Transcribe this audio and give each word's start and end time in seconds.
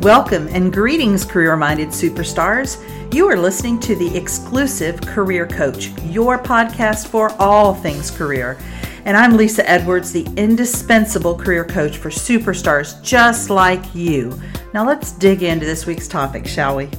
Welcome 0.00 0.46
and 0.48 0.72
greetings, 0.72 1.24
career 1.24 1.56
minded 1.56 1.88
superstars. 1.88 2.76
You 3.14 3.26
are 3.30 3.36
listening 3.36 3.80
to 3.80 3.96
the 3.96 4.14
exclusive 4.14 5.00
Career 5.00 5.46
Coach, 5.46 5.88
your 6.02 6.38
podcast 6.38 7.08
for 7.08 7.30
all 7.40 7.74
things 7.74 8.10
career. 8.10 8.58
And 9.06 9.16
I'm 9.16 9.38
Lisa 9.38 9.68
Edwards, 9.68 10.12
the 10.12 10.26
indispensable 10.36 11.34
career 11.34 11.64
coach 11.64 11.96
for 11.96 12.10
superstars 12.10 13.02
just 13.02 13.48
like 13.48 13.94
you. 13.94 14.38
Now 14.74 14.86
let's 14.86 15.12
dig 15.12 15.42
into 15.42 15.64
this 15.64 15.86
week's 15.86 16.08
topic, 16.08 16.46
shall 16.46 16.76
we? 16.76 16.90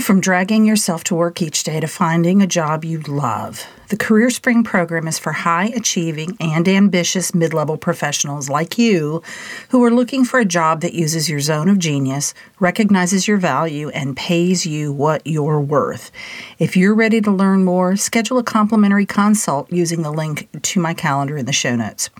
From 0.00 0.20
dragging 0.20 0.64
yourself 0.64 1.04
to 1.04 1.14
work 1.14 1.42
each 1.42 1.62
day 1.62 1.78
to 1.78 1.86
finding 1.86 2.40
a 2.40 2.46
job 2.46 2.84
you 2.84 3.00
love. 3.00 3.66
The 3.90 3.96
Career 3.96 4.30
Spring 4.30 4.64
program 4.64 5.06
is 5.06 5.18
for 5.18 5.32
high 5.32 5.66
achieving 5.66 6.36
and 6.40 6.66
ambitious 6.66 7.34
mid 7.34 7.52
level 7.52 7.76
professionals 7.76 8.48
like 8.48 8.78
you 8.78 9.22
who 9.68 9.84
are 9.84 9.90
looking 9.90 10.24
for 10.24 10.40
a 10.40 10.44
job 10.44 10.80
that 10.80 10.94
uses 10.94 11.28
your 11.28 11.40
zone 11.40 11.68
of 11.68 11.78
genius, 11.78 12.34
recognizes 12.58 13.28
your 13.28 13.36
value, 13.36 13.90
and 13.90 14.16
pays 14.16 14.64
you 14.64 14.92
what 14.92 15.24
you're 15.26 15.60
worth. 15.60 16.10
If 16.58 16.76
you're 16.76 16.94
ready 16.94 17.20
to 17.20 17.30
learn 17.30 17.64
more, 17.64 17.94
schedule 17.96 18.38
a 18.38 18.44
complimentary 18.44 19.06
consult 19.06 19.70
using 19.70 20.02
the 20.02 20.12
link 20.12 20.48
to 20.62 20.80
my 20.80 20.94
calendar 20.94 21.36
in 21.36 21.46
the 21.46 21.52
show 21.52 21.76
notes. 21.76 22.10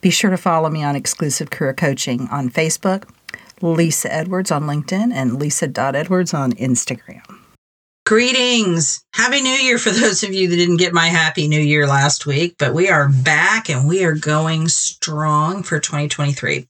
Be 0.00 0.10
sure 0.10 0.30
to 0.30 0.36
follow 0.36 0.68
me 0.68 0.82
on 0.82 0.96
Exclusive 0.96 1.50
Career 1.50 1.74
Coaching 1.74 2.28
on 2.30 2.50
Facebook 2.50 3.04
Lisa 3.62 4.12
Edwards 4.12 4.50
on 4.50 4.64
LinkedIn 4.64 5.12
and 5.12 5.38
Lisa.Edwards 5.38 6.34
on 6.34 6.52
Instagram. 6.52 7.22
Greetings. 8.06 9.04
Happy 9.12 9.40
New 9.40 9.50
Year 9.50 9.78
for 9.78 9.90
those 9.90 10.24
of 10.24 10.34
you 10.34 10.48
that 10.48 10.56
didn't 10.56 10.78
get 10.78 10.92
my 10.92 11.06
Happy 11.06 11.46
New 11.46 11.60
Year 11.60 11.86
last 11.86 12.26
week, 12.26 12.56
but 12.58 12.74
we 12.74 12.88
are 12.88 13.08
back 13.08 13.68
and 13.68 13.88
we 13.88 14.04
are 14.04 14.14
going 14.14 14.68
strong 14.68 15.62
for 15.62 15.78
2023. 15.78 16.66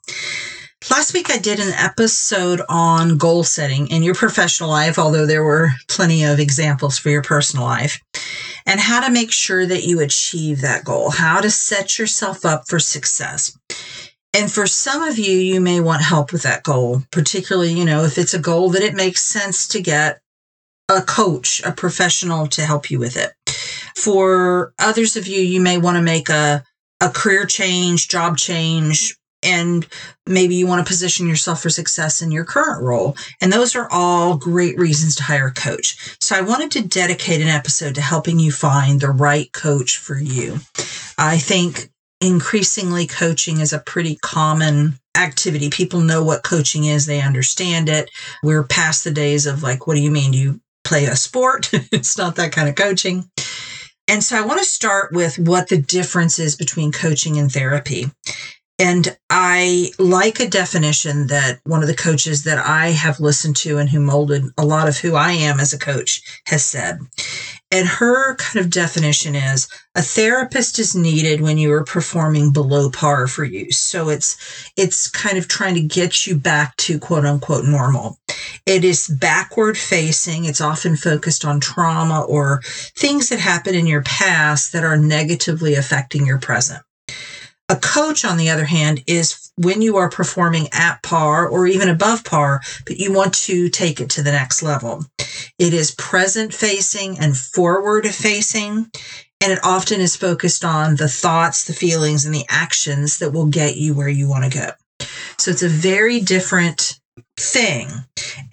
Last 0.90 1.14
week 1.14 1.30
I 1.30 1.38
did 1.38 1.60
an 1.60 1.72
episode 1.74 2.62
on 2.68 3.16
goal 3.16 3.44
setting 3.44 3.88
in 3.88 4.02
your 4.02 4.14
professional 4.14 4.70
life, 4.70 4.98
although 4.98 5.26
there 5.26 5.44
were 5.44 5.70
plenty 5.88 6.24
of 6.24 6.40
examples 6.40 6.98
for 6.98 7.10
your 7.10 7.22
personal 7.22 7.64
life, 7.64 8.00
and 8.66 8.80
how 8.80 9.06
to 9.06 9.12
make 9.12 9.30
sure 9.30 9.66
that 9.66 9.84
you 9.84 10.00
achieve 10.00 10.62
that 10.62 10.84
goal, 10.84 11.10
how 11.10 11.40
to 11.40 11.50
set 11.50 11.98
yourself 11.98 12.44
up 12.44 12.64
for 12.66 12.78
success. 12.78 13.56
And 14.32 14.50
for 14.50 14.66
some 14.66 15.02
of 15.02 15.18
you, 15.18 15.36
you 15.36 15.60
may 15.60 15.80
want 15.80 16.02
help 16.02 16.32
with 16.32 16.42
that 16.42 16.62
goal, 16.62 17.02
particularly, 17.10 17.72
you 17.72 17.84
know, 17.84 18.04
if 18.04 18.16
it's 18.16 18.34
a 18.34 18.38
goal 18.38 18.70
that 18.70 18.82
it 18.82 18.94
makes 18.94 19.22
sense 19.22 19.66
to 19.68 19.82
get 19.82 20.20
a 20.88 21.02
coach, 21.02 21.60
a 21.64 21.72
professional 21.72 22.46
to 22.48 22.62
help 22.62 22.90
you 22.90 22.98
with 22.98 23.16
it. 23.16 23.32
For 23.96 24.72
others 24.78 25.16
of 25.16 25.26
you, 25.26 25.40
you 25.40 25.60
may 25.60 25.78
want 25.78 25.96
to 25.96 26.02
make 26.02 26.28
a, 26.28 26.64
a 27.00 27.10
career 27.10 27.44
change, 27.44 28.08
job 28.08 28.36
change, 28.36 29.16
and 29.42 29.86
maybe 30.26 30.54
you 30.54 30.66
want 30.66 30.84
to 30.84 30.88
position 30.88 31.26
yourself 31.26 31.62
for 31.62 31.70
success 31.70 32.22
in 32.22 32.30
your 32.30 32.44
current 32.44 32.82
role. 32.82 33.16
And 33.40 33.52
those 33.52 33.74
are 33.74 33.88
all 33.90 34.36
great 34.36 34.78
reasons 34.78 35.16
to 35.16 35.22
hire 35.22 35.46
a 35.46 35.52
coach. 35.52 36.16
So 36.20 36.36
I 36.36 36.42
wanted 36.42 36.70
to 36.72 36.86
dedicate 36.86 37.40
an 37.40 37.48
episode 37.48 37.94
to 37.94 38.00
helping 38.00 38.38
you 38.38 38.52
find 38.52 39.00
the 39.00 39.10
right 39.10 39.50
coach 39.52 39.96
for 39.96 40.18
you. 40.18 40.60
I 41.18 41.38
think 41.38 41.89
increasingly 42.20 43.06
coaching 43.06 43.60
is 43.60 43.72
a 43.72 43.78
pretty 43.78 44.16
common 44.16 44.98
activity. 45.16 45.70
People 45.70 46.00
know 46.00 46.22
what 46.22 46.42
coaching 46.42 46.84
is, 46.84 47.06
they 47.06 47.20
understand 47.20 47.88
it. 47.88 48.10
We're 48.42 48.64
past 48.64 49.04
the 49.04 49.10
days 49.10 49.46
of 49.46 49.62
like, 49.62 49.86
what 49.86 49.94
do 49.94 50.00
you 50.00 50.10
mean? 50.10 50.32
Do 50.32 50.38
you 50.38 50.60
play 50.84 51.06
a 51.06 51.16
sport? 51.16 51.70
it's 51.72 52.18
not 52.18 52.36
that 52.36 52.52
kind 52.52 52.68
of 52.68 52.74
coaching. 52.74 53.30
And 54.08 54.24
so 54.24 54.36
I 54.36 54.44
want 54.44 54.58
to 54.58 54.64
start 54.64 55.12
with 55.12 55.38
what 55.38 55.68
the 55.68 55.78
difference 55.78 56.38
is 56.38 56.56
between 56.56 56.90
coaching 56.90 57.38
and 57.38 57.50
therapy. 57.50 58.10
And 58.80 59.16
I 59.28 59.90
like 59.98 60.40
a 60.40 60.48
definition 60.48 61.26
that 61.26 61.60
one 61.64 61.82
of 61.82 61.86
the 61.86 61.94
coaches 61.94 62.44
that 62.44 62.58
I 62.58 62.88
have 62.88 63.20
listened 63.20 63.56
to 63.56 63.76
and 63.76 63.90
who 63.90 64.00
molded 64.00 64.44
a 64.56 64.64
lot 64.64 64.88
of 64.88 64.96
who 64.96 65.14
I 65.14 65.32
am 65.32 65.60
as 65.60 65.74
a 65.74 65.78
coach 65.78 66.22
has 66.46 66.64
said. 66.64 66.98
And 67.72 67.86
her 67.86 68.34
kind 68.34 68.64
of 68.64 68.70
definition 68.70 69.36
is 69.36 69.68
a 69.94 70.02
therapist 70.02 70.78
is 70.80 70.96
needed 70.96 71.40
when 71.40 71.56
you 71.56 71.72
are 71.72 71.84
performing 71.84 72.52
below 72.52 72.90
par 72.90 73.28
for 73.28 73.44
you. 73.44 73.70
So 73.70 74.08
it's 74.08 74.36
it's 74.76 75.08
kind 75.08 75.38
of 75.38 75.46
trying 75.46 75.74
to 75.74 75.80
get 75.80 76.26
you 76.26 76.36
back 76.36 76.76
to 76.78 76.98
quote 76.98 77.24
unquote 77.24 77.64
normal. 77.64 78.18
It 78.66 78.84
is 78.84 79.06
backward 79.06 79.78
facing. 79.78 80.46
It's 80.46 80.60
often 80.60 80.96
focused 80.96 81.44
on 81.44 81.60
trauma 81.60 82.22
or 82.22 82.60
things 82.64 83.28
that 83.28 83.38
happen 83.38 83.74
in 83.74 83.86
your 83.86 84.02
past 84.02 84.72
that 84.72 84.84
are 84.84 84.96
negatively 84.96 85.74
affecting 85.74 86.26
your 86.26 86.38
present. 86.38 86.82
A 87.68 87.76
coach, 87.76 88.24
on 88.24 88.36
the 88.36 88.50
other 88.50 88.64
hand, 88.64 89.04
is 89.06 89.49
when 89.60 89.82
you 89.82 89.98
are 89.98 90.08
performing 90.08 90.68
at 90.72 91.02
par 91.02 91.46
or 91.46 91.66
even 91.66 91.90
above 91.90 92.24
par, 92.24 92.62
but 92.86 92.96
you 92.96 93.12
want 93.12 93.34
to 93.34 93.68
take 93.68 94.00
it 94.00 94.08
to 94.10 94.22
the 94.22 94.32
next 94.32 94.62
level. 94.62 95.04
It 95.58 95.74
is 95.74 95.90
present 95.90 96.54
facing 96.54 97.18
and 97.18 97.36
forward 97.36 98.06
facing, 98.06 98.90
and 99.42 99.52
it 99.52 99.58
often 99.62 100.00
is 100.00 100.16
focused 100.16 100.64
on 100.64 100.96
the 100.96 101.08
thoughts, 101.08 101.64
the 101.64 101.74
feelings, 101.74 102.24
and 102.24 102.34
the 102.34 102.46
actions 102.48 103.18
that 103.18 103.32
will 103.32 103.46
get 103.46 103.76
you 103.76 103.94
where 103.94 104.08
you 104.08 104.28
want 104.28 104.50
to 104.50 104.58
go. 104.58 105.06
So 105.36 105.50
it's 105.50 105.62
a 105.62 105.68
very 105.68 106.20
different 106.20 106.98
thing. 107.36 107.88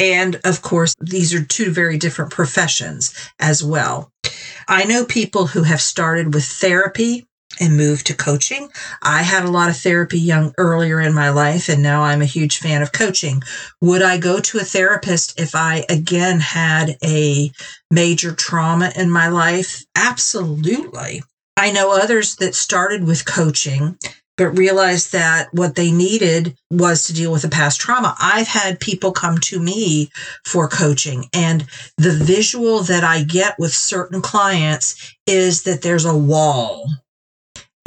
And 0.01 0.39
of 0.43 0.61
course, 0.61 0.93
these 0.99 1.33
are 1.33 1.43
two 1.43 1.71
very 1.71 1.97
different 1.97 2.31
professions 2.31 3.13
as 3.39 3.63
well. 3.63 4.11
I 4.67 4.83
know 4.83 5.05
people 5.05 5.47
who 5.47 5.63
have 5.63 5.81
started 5.81 6.33
with 6.33 6.43
therapy 6.43 7.25
and 7.59 7.77
moved 7.77 8.07
to 8.07 8.15
coaching. 8.15 8.69
I 9.01 9.23
had 9.23 9.45
a 9.45 9.51
lot 9.51 9.69
of 9.69 9.77
therapy 9.77 10.19
young 10.19 10.53
earlier 10.57 10.99
in 10.99 11.13
my 11.13 11.29
life 11.29 11.69
and 11.69 11.81
now 11.81 12.03
I'm 12.03 12.21
a 12.21 12.25
huge 12.25 12.59
fan 12.59 12.81
of 12.81 12.91
coaching. 12.91 13.41
Would 13.81 14.01
I 14.01 14.17
go 14.17 14.39
to 14.39 14.59
a 14.59 14.63
therapist 14.63 15.39
if 15.39 15.55
I 15.55 15.85
again 15.89 16.39
had 16.39 16.97
a 17.03 17.51
major 17.91 18.33
trauma 18.33 18.91
in 18.95 19.09
my 19.09 19.27
life? 19.27 19.85
Absolutely. 19.95 21.23
I 21.55 21.71
know 21.71 21.91
others 21.91 22.35
that 22.37 22.55
started 22.55 23.03
with 23.03 23.25
coaching 23.25 23.97
but 24.37 24.49
realized 24.49 25.11
that 25.11 25.49
what 25.51 25.75
they 25.75 25.91
needed 25.91 26.55
was 26.69 27.03
to 27.03 27.13
deal 27.13 27.31
with 27.31 27.43
a 27.43 27.49
past 27.49 27.81
trauma. 27.81 28.15
I've 28.19 28.47
had 28.47 28.79
people 28.79 29.11
come 29.11 29.39
to 29.39 29.59
me 29.59 30.11
for 30.45 30.69
coaching 30.69 31.25
and 31.33 31.65
the 31.97 32.11
visual 32.11 32.81
that 32.83 33.03
I 33.03 33.23
get 33.23 33.55
with 33.59 33.73
certain 33.73 34.21
clients 34.21 35.15
is 35.25 35.63
that 35.63 35.81
there's 35.81 36.05
a 36.05 36.15
wall 36.15 36.87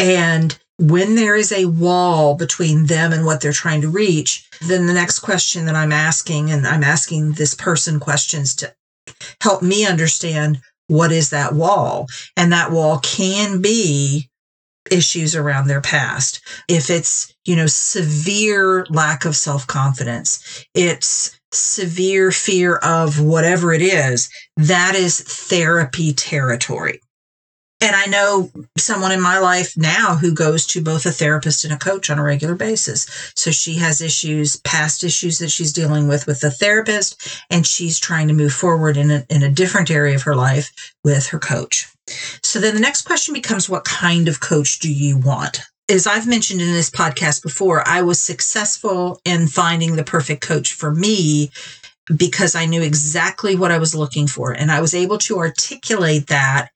and 0.01 0.59
when 0.79 1.15
there 1.15 1.37
is 1.37 1.53
a 1.53 1.67
wall 1.67 2.35
between 2.35 2.87
them 2.87 3.13
and 3.13 3.27
what 3.27 3.43
they're 3.43 3.53
trying 3.53 3.83
to 3.83 3.91
reach, 3.91 4.49
then 4.63 4.87
the 4.87 4.95
next 4.95 5.19
question 5.19 5.67
that 5.67 5.75
I'm 5.75 5.93
asking, 5.93 6.51
and 6.51 6.67
I'm 6.67 6.83
asking 6.83 7.33
this 7.33 7.53
person 7.53 8.01
questions 8.01 8.55
to 8.57 8.75
help 9.43 9.63
me 9.63 9.87
understand 9.87 10.59
what 10.87 11.13
is 11.13 11.29
that 11.31 11.53
wall. 11.53 12.07
And 12.35 12.51
that 12.51 12.71
wall 12.71 12.99
can 13.01 13.61
be 13.61 14.31
issues 14.91 15.37
around 15.37 15.67
their 15.67 15.83
past. 15.83 16.41
If 16.67 16.89
it's, 16.89 17.35
you 17.45 17.55
know, 17.55 17.67
severe 17.67 18.87
lack 18.89 19.27
of 19.27 19.37
self 19.37 19.67
confidence, 19.67 20.65
it's 20.75 21.39
severe 21.53 22.33
fear 22.33 22.77
of 22.77 23.21
whatever 23.21 23.75
it 23.75 23.83
is, 23.83 24.31
that 24.57 24.95
is 24.95 25.21
therapy 25.21 26.15
territory. 26.15 27.01
And 27.83 27.97
I 27.97 28.07
know 28.07 28.51
someone 28.77 29.11
in 29.11 29.23
my 29.23 29.39
life 29.39 29.75
now 29.77 30.15
who 30.17 30.35
goes 30.35 30.67
to 30.67 30.83
both 30.83 31.07
a 31.07 31.11
therapist 31.11 31.65
and 31.65 31.73
a 31.73 31.79
coach 31.79 32.11
on 32.11 32.19
a 32.19 32.23
regular 32.23 32.55
basis. 32.55 33.33
So 33.35 33.51
she 33.51 33.77
has 33.77 34.03
issues, 34.03 34.57
past 34.57 35.03
issues 35.03 35.39
that 35.39 35.51
she's 35.51 35.73
dealing 35.73 36.07
with 36.07 36.27
with 36.27 36.41
the 36.41 36.51
therapist, 36.51 37.43
and 37.49 37.67
she's 37.67 37.99
trying 37.99 38.29
to 38.29 38.35
move 38.35 38.53
forward 38.53 38.99
in 38.99 39.11
a, 39.11 39.25
in 39.31 39.43
a 39.43 39.51
different 39.51 39.91
area 39.91 40.15
of 40.15 40.23
her 40.23 40.37
life 40.37 40.71
with 41.05 41.29
her 41.29 41.39
coach. 41.39 41.89
So 42.43 42.61
then 42.61 42.75
the 42.75 42.81
next 42.81 43.03
question 43.03 43.33
becomes 43.33 43.69
what 43.69 43.85
kind 43.85 44.29
of 44.29 44.41
coach 44.41 44.81
do 44.81 44.93
you 44.93 45.17
want? 45.17 45.63
As 45.91 46.07
I've 46.07 46.29
mentioned 46.29 46.61
in 46.61 46.73
this 46.73 46.91
podcast 46.91 47.43
before, 47.43 47.87
I 47.89 48.03
was 48.03 48.21
successful 48.21 49.21
in 49.25 49.49
finding 49.49 49.97
the 49.97 50.05
perfect 50.05 50.43
coach 50.43 50.75
for 50.75 50.95
me 50.95 51.51
because 52.15 52.55
I 52.55 52.67
knew 52.67 52.83
exactly 52.83 53.57
what 53.57 53.73
I 53.73 53.79
was 53.79 53.95
looking 53.95 54.27
for. 54.27 54.53
And 54.53 54.71
I 54.71 54.81
was 54.81 54.95
able 54.95 55.19
to 55.19 55.39
articulate 55.39 56.27
that 56.27 56.71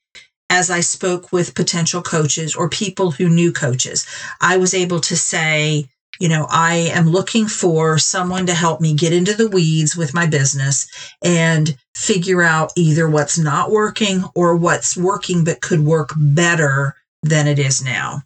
as 0.51 0.71
I 0.71 0.81
spoke 0.81 1.33
with 1.33 1.55
potential 1.55 2.03
coaches 2.03 2.55
or 2.55 2.69
people 2.69 3.11
who 3.11 3.29
knew 3.29 3.53
coaches. 3.53 4.07
I 4.41 4.57
was 4.57 4.75
able 4.75 5.01
to 5.01 5.17
say, 5.17 5.89
you 6.21 6.29
know, 6.29 6.47
I 6.49 6.91
am 6.93 7.09
looking 7.09 7.49
for 7.49 7.99
someone 7.99 8.47
to 8.47 8.55
help 8.55 8.81
me 8.81 8.95
get 8.95 9.13
into 9.13 9.35
the 9.35 9.49
weeds 9.49 9.97
with 9.97 10.15
my 10.15 10.27
business 10.27 10.87
and 11.23 11.77
figure 11.95 12.43
out 12.43 12.73
either 12.77 13.09
what's 13.09 13.39
not 13.39 13.71
working 13.71 14.25
or 14.35 14.57
what's 14.57 14.97
working 14.97 15.45
but 15.45 15.61
could 15.61 15.81
work 15.81 16.11
better 16.17 16.95
than 17.23 17.49
it 17.49 17.59
is 17.59 17.83
now. 17.83 18.23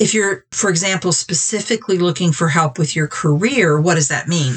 If 0.00 0.14
you're, 0.14 0.46
for 0.50 0.70
example, 0.70 1.12
specifically 1.12 1.98
looking 1.98 2.32
for 2.32 2.48
help 2.48 2.78
with 2.78 2.96
your 2.96 3.06
career, 3.06 3.78
what 3.78 3.96
does 3.96 4.08
that 4.08 4.28
mean? 4.28 4.54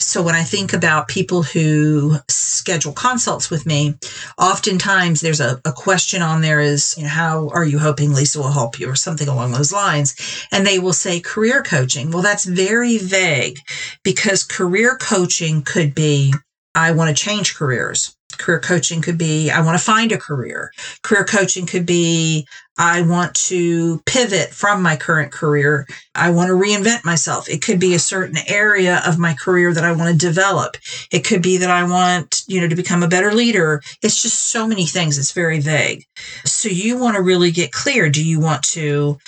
So 0.00 0.22
when 0.22 0.34
I 0.34 0.42
think 0.42 0.72
about 0.72 1.08
people 1.08 1.42
who 1.42 2.16
schedule 2.28 2.94
consults 2.94 3.50
with 3.50 3.66
me, 3.66 3.96
oftentimes 4.38 5.20
there's 5.20 5.42
a, 5.42 5.60
a 5.66 5.72
question 5.72 6.22
on 6.22 6.40
there 6.40 6.60
is, 6.60 6.94
you 6.96 7.02
know, 7.02 7.10
how 7.10 7.48
are 7.50 7.66
you 7.66 7.78
hoping 7.78 8.14
Lisa 8.14 8.38
will 8.38 8.50
help 8.50 8.80
you 8.80 8.88
or 8.88 8.96
something 8.96 9.28
along 9.28 9.52
those 9.52 9.74
lines? 9.74 10.16
And 10.50 10.66
they 10.66 10.78
will 10.78 10.94
say 10.94 11.20
career 11.20 11.62
coaching. 11.62 12.10
Well, 12.10 12.22
that's 12.22 12.46
very 12.46 12.96
vague 12.96 13.58
because 14.02 14.42
career 14.42 14.96
coaching 14.96 15.60
could 15.60 15.94
be, 15.94 16.32
I 16.74 16.92
want 16.92 17.14
to 17.14 17.22
change 17.22 17.54
careers. 17.56 18.16
Career 18.38 18.60
coaching 18.60 19.02
could 19.02 19.18
be, 19.18 19.50
I 19.50 19.60
want 19.60 19.78
to 19.78 19.84
find 19.84 20.12
a 20.12 20.18
career. 20.18 20.72
Career 21.02 21.24
coaching 21.24 21.66
could 21.66 21.86
be, 21.86 22.46
I 22.78 23.02
want 23.02 23.34
to 23.34 24.00
pivot 24.06 24.50
from 24.50 24.82
my 24.82 24.96
current 24.96 25.32
career. 25.32 25.86
I 26.14 26.30
want 26.30 26.48
to 26.48 26.54
reinvent 26.54 27.04
myself. 27.04 27.48
It 27.48 27.60
could 27.60 27.80
be 27.80 27.94
a 27.94 27.98
certain 27.98 28.38
area 28.46 29.02
of 29.04 29.18
my 29.18 29.34
career 29.34 29.74
that 29.74 29.84
I 29.84 29.92
want 29.92 30.12
to 30.12 30.26
develop. 30.26 30.76
It 31.10 31.24
could 31.24 31.42
be 31.42 31.56
that 31.58 31.70
I 31.70 31.82
want, 31.84 32.42
you 32.46 32.60
know, 32.60 32.68
to 32.68 32.76
become 32.76 33.02
a 33.02 33.08
better 33.08 33.32
leader. 33.34 33.82
It's 34.00 34.22
just 34.22 34.44
so 34.44 34.66
many 34.66 34.86
things. 34.86 35.18
It's 35.18 35.32
very 35.32 35.58
vague. 35.58 36.04
So 36.44 36.68
you 36.68 36.96
want 36.98 37.16
to 37.16 37.22
really 37.22 37.50
get 37.50 37.72
clear. 37.72 38.08
Do 38.08 38.24
you 38.24 38.38
want 38.38 38.62
to 38.64 39.18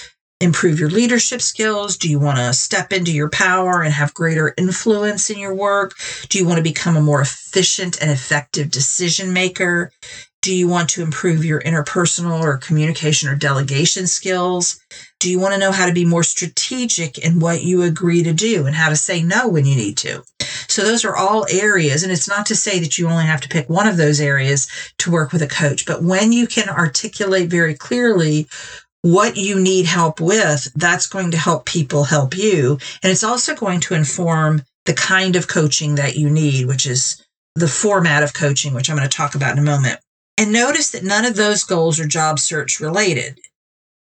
improve 0.40 0.81
your 0.81 0.90
leadership 0.90 1.42
skills? 1.42 1.96
Do 1.96 2.08
you 2.08 2.19
want 2.19 2.38
to 2.38 2.52
step 2.52 2.92
into 2.92 3.12
your 3.12 3.28
power 3.28 3.82
and 3.82 3.92
have 3.92 4.14
greater 4.14 4.54
influence 4.56 5.31
in 5.31 5.38
your 5.38 5.54
work? 5.54 5.94
Do 6.28 6.38
you 6.38 6.46
want 6.46 6.56
to 6.56 6.62
become 6.62 6.96
a 6.96 7.02
more 7.02 7.20
efficient 7.20 8.00
and 8.00 8.10
effective 8.10 8.70
decision 8.70 9.32
maker? 9.32 9.92
Do 10.42 10.54
you 10.54 10.69
want 10.69 10.88
to 10.90 11.02
improve 11.02 11.44
your 11.44 11.60
interpersonal 11.60 12.40
or 12.40 12.56
communication 12.56 13.28
or 13.28 13.37
delegation 13.37 14.06
skills? 14.06 14.81
Do 15.19 15.31
you 15.31 15.38
want 15.38 15.52
to 15.52 15.60
know 15.60 15.70
how 15.70 15.84
to 15.84 15.92
be 15.92 16.06
more 16.06 16.22
strategic 16.22 17.19
in 17.19 17.40
what 17.40 17.62
you 17.62 17.82
agree 17.82 18.22
to 18.22 18.32
do 18.32 18.64
and 18.64 18.75
how 18.75 18.88
to 18.88 18.96
say 18.96 19.22
no 19.22 19.48
when 19.48 19.66
you 19.66 19.76
need 19.76 19.98
to? 19.98 20.22
So 20.66 20.82
those 20.82 21.04
are 21.04 21.14
all 21.14 21.46
areas. 21.50 22.02
And 22.02 22.10
it's 22.10 22.28
not 22.28 22.46
to 22.46 22.56
say 22.56 22.78
that 22.78 22.96
you 22.96 23.06
only 23.06 23.26
have 23.26 23.42
to 23.42 23.50
pick 23.50 23.69
one 23.69 23.87
of 23.87 23.98
those 23.98 24.19
areas 24.19 24.66
to 24.98 25.10
work 25.10 25.31
with 25.31 25.42
a 25.42 25.46
coach, 25.46 25.84
but 25.84 26.02
when 26.02 26.32
you 26.32 26.46
can 26.46 26.70
articulate 26.70 27.50
very 27.50 27.75
clearly 27.75 28.48
what 29.02 29.37
you 29.37 29.58
need 29.58 29.87
help 29.87 30.20
with, 30.20 30.73
that's 30.75 31.06
going 31.06 31.31
to 31.31 31.37
help 31.37 31.67
people 31.67 32.05
help 32.05 32.37
you. 32.37 32.79
And 33.02 33.11
it's 33.11 33.25
also 33.25 33.55
going 33.55 33.81
to 33.81 33.94
inform 33.94 34.62
the 34.85 34.94
kind 34.94 35.37
of 35.37 35.49
coaching 35.49 35.94
that 35.94 36.17
you 36.17 36.29
need, 36.29 36.67
which 36.67 36.87
is 36.87 37.25
the 37.55 37.69
format 37.69 38.23
of 38.23 38.35
coaching, 38.35 38.75
which 38.75 38.91
I'm 38.91 38.97
going 38.97 39.08
to 39.08 39.17
talk 39.17 39.35
about 39.35 39.52
in 39.52 39.58
a 39.58 39.62
moment. 39.62 40.00
And 40.38 40.52
notice 40.52 40.91
that 40.93 41.05
none 41.05 41.25
of 41.25 41.37
those 41.37 41.64
goals 41.64 42.00
are 42.00 42.06
job 42.06 42.38
search 42.38 42.81
related. 42.81 43.38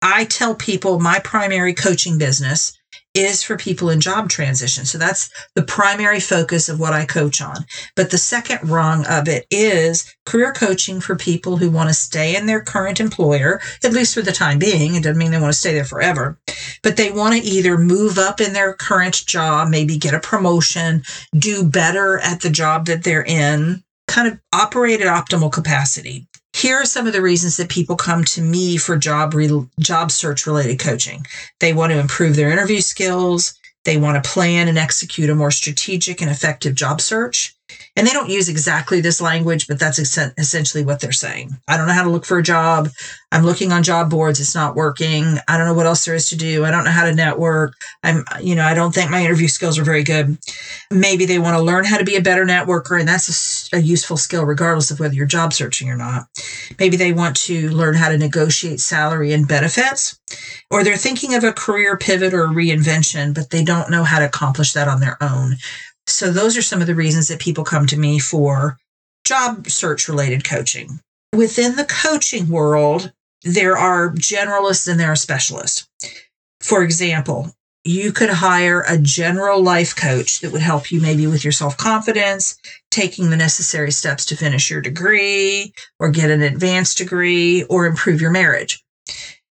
I 0.02 0.24
tell 0.24 0.54
people 0.54 1.00
my 1.00 1.18
primary 1.20 1.74
coaching 1.74 2.18
business 2.18 2.76
is 3.14 3.42
for 3.42 3.56
people 3.56 3.90
in 3.90 4.00
job 4.00 4.28
transition. 4.28 4.84
So 4.84 4.98
that's 4.98 5.30
the 5.54 5.62
primary 5.62 6.20
focus 6.20 6.68
of 6.68 6.80
what 6.80 6.92
I 6.92 7.04
coach 7.06 7.40
on. 7.40 7.64
But 7.94 8.10
the 8.10 8.18
second 8.18 8.68
rung 8.68 9.06
of 9.06 9.28
it 9.28 9.46
is 9.50 10.12
career 10.26 10.52
coaching 10.52 11.00
for 11.00 11.14
people 11.14 11.56
who 11.56 11.70
want 11.70 11.88
to 11.88 11.94
stay 11.94 12.36
in 12.36 12.46
their 12.46 12.60
current 12.60 13.00
employer, 13.00 13.60
at 13.84 13.92
least 13.92 14.14
for 14.14 14.22
the 14.22 14.32
time 14.32 14.58
being. 14.58 14.94
It 14.94 15.04
doesn't 15.04 15.18
mean 15.18 15.30
they 15.30 15.40
want 15.40 15.52
to 15.52 15.58
stay 15.58 15.74
there 15.74 15.84
forever, 15.84 16.38
but 16.82 16.96
they 16.96 17.12
want 17.12 17.34
to 17.34 17.48
either 17.48 17.78
move 17.78 18.18
up 18.18 18.40
in 18.40 18.52
their 18.52 18.74
current 18.74 19.24
job, 19.26 19.68
maybe 19.68 19.96
get 19.96 20.14
a 20.14 20.20
promotion, 20.20 21.02
do 21.38 21.64
better 21.64 22.18
at 22.18 22.40
the 22.40 22.50
job 22.50 22.86
that 22.86 23.04
they're 23.04 23.24
in, 23.24 23.82
kind 24.08 24.28
of 24.28 24.40
operate 24.52 25.00
at 25.00 25.06
optimal 25.06 25.52
capacity 25.52 26.26
here 26.64 26.80
are 26.80 26.86
some 26.86 27.06
of 27.06 27.12
the 27.12 27.20
reasons 27.20 27.58
that 27.58 27.68
people 27.68 27.94
come 27.94 28.24
to 28.24 28.40
me 28.40 28.78
for 28.78 28.96
job 28.96 29.34
re- 29.34 29.68
job 29.78 30.10
search 30.10 30.46
related 30.46 30.78
coaching. 30.78 31.22
They 31.60 31.74
want 31.74 31.92
to 31.92 31.98
improve 31.98 32.36
their 32.36 32.50
interview 32.50 32.80
skills. 32.80 33.52
They 33.84 33.98
want 33.98 34.24
to 34.24 34.30
plan 34.30 34.66
and 34.68 34.78
execute 34.78 35.28
a 35.28 35.34
more 35.34 35.50
strategic 35.50 36.22
and 36.22 36.30
effective 36.30 36.74
job 36.74 37.02
search. 37.02 37.54
And 37.96 38.06
they 38.06 38.12
don't 38.12 38.30
use 38.30 38.48
exactly 38.48 39.00
this 39.00 39.20
language, 39.20 39.66
but 39.68 39.78
that's 39.78 39.98
essentially 39.98 40.84
what 40.84 41.00
they're 41.00 41.12
saying. 41.12 41.56
I 41.68 41.76
don't 41.76 41.86
know 41.86 41.92
how 41.92 42.02
to 42.02 42.10
look 42.10 42.24
for 42.24 42.38
a 42.38 42.42
job. 42.42 42.88
I'm 43.30 43.44
looking 43.44 43.72
on 43.72 43.82
job 43.82 44.10
boards. 44.10 44.40
It's 44.40 44.54
not 44.54 44.74
working. 44.74 45.36
I 45.48 45.56
don't 45.56 45.66
know 45.66 45.74
what 45.74 45.86
else 45.86 46.04
there 46.04 46.14
is 46.14 46.28
to 46.30 46.36
do. 46.36 46.64
I 46.64 46.70
don't 46.70 46.84
know 46.84 46.90
how 46.90 47.04
to 47.04 47.14
network. 47.14 47.74
I'm, 48.02 48.24
you 48.40 48.54
know, 48.54 48.64
I 48.64 48.74
don't 48.74 48.94
think 48.94 49.10
my 49.10 49.24
interview 49.24 49.48
skills 49.48 49.78
are 49.78 49.84
very 49.84 50.02
good. 50.02 50.38
Maybe 50.90 51.24
they 51.24 51.38
want 51.38 51.56
to 51.56 51.62
learn 51.62 51.84
how 51.84 51.98
to 51.98 52.04
be 52.04 52.16
a 52.16 52.22
better 52.22 52.44
networker, 52.44 52.98
and 52.98 53.08
that's 53.08 53.70
a, 53.72 53.76
a 53.76 53.80
useful 53.80 54.16
skill 54.16 54.44
regardless 54.44 54.90
of 54.90 54.98
whether 54.98 55.14
you're 55.14 55.26
job 55.26 55.52
searching 55.52 55.88
or 55.88 55.96
not. 55.96 56.26
Maybe 56.78 56.96
they 56.96 57.12
want 57.12 57.36
to 57.38 57.70
learn 57.70 57.94
how 57.94 58.08
to 58.08 58.18
negotiate 58.18 58.80
salary 58.80 59.32
and 59.32 59.48
benefits, 59.48 60.18
or 60.70 60.82
they're 60.82 60.96
thinking 60.96 61.34
of 61.34 61.44
a 61.44 61.52
career 61.52 61.96
pivot 61.96 62.34
or 62.34 62.48
reinvention, 62.48 63.34
but 63.34 63.50
they 63.50 63.64
don't 63.64 63.90
know 63.90 64.04
how 64.04 64.18
to 64.18 64.26
accomplish 64.26 64.72
that 64.72 64.88
on 64.88 65.00
their 65.00 65.16
own. 65.22 65.56
So 66.06 66.30
those 66.30 66.56
are 66.56 66.62
some 66.62 66.80
of 66.80 66.86
the 66.86 66.94
reasons 66.94 67.28
that 67.28 67.40
people 67.40 67.64
come 67.64 67.86
to 67.86 67.98
me 67.98 68.18
for 68.18 68.78
job 69.24 69.68
search 69.68 70.08
related 70.08 70.44
coaching. 70.44 71.00
Within 71.34 71.76
the 71.76 71.84
coaching 71.84 72.48
world, 72.48 73.12
there 73.42 73.76
are 73.76 74.12
generalists 74.14 74.88
and 74.88 75.00
there 75.00 75.12
are 75.12 75.16
specialists. 75.16 75.88
For 76.60 76.82
example, 76.82 77.54
you 77.84 78.12
could 78.12 78.30
hire 78.30 78.82
a 78.88 78.96
general 78.96 79.62
life 79.62 79.94
coach 79.94 80.40
that 80.40 80.52
would 80.52 80.62
help 80.62 80.90
you 80.90 81.00
maybe 81.00 81.26
with 81.26 81.44
your 81.44 81.52
self 81.52 81.76
confidence, 81.76 82.56
taking 82.94 83.28
the 83.28 83.36
necessary 83.36 83.90
steps 83.90 84.24
to 84.24 84.36
finish 84.36 84.70
your 84.70 84.80
degree 84.80 85.74
or 85.98 86.10
get 86.10 86.30
an 86.30 86.42
advanced 86.42 86.96
degree 86.96 87.64
or 87.64 87.86
improve 87.86 88.20
your 88.20 88.30
marriage. 88.30 88.84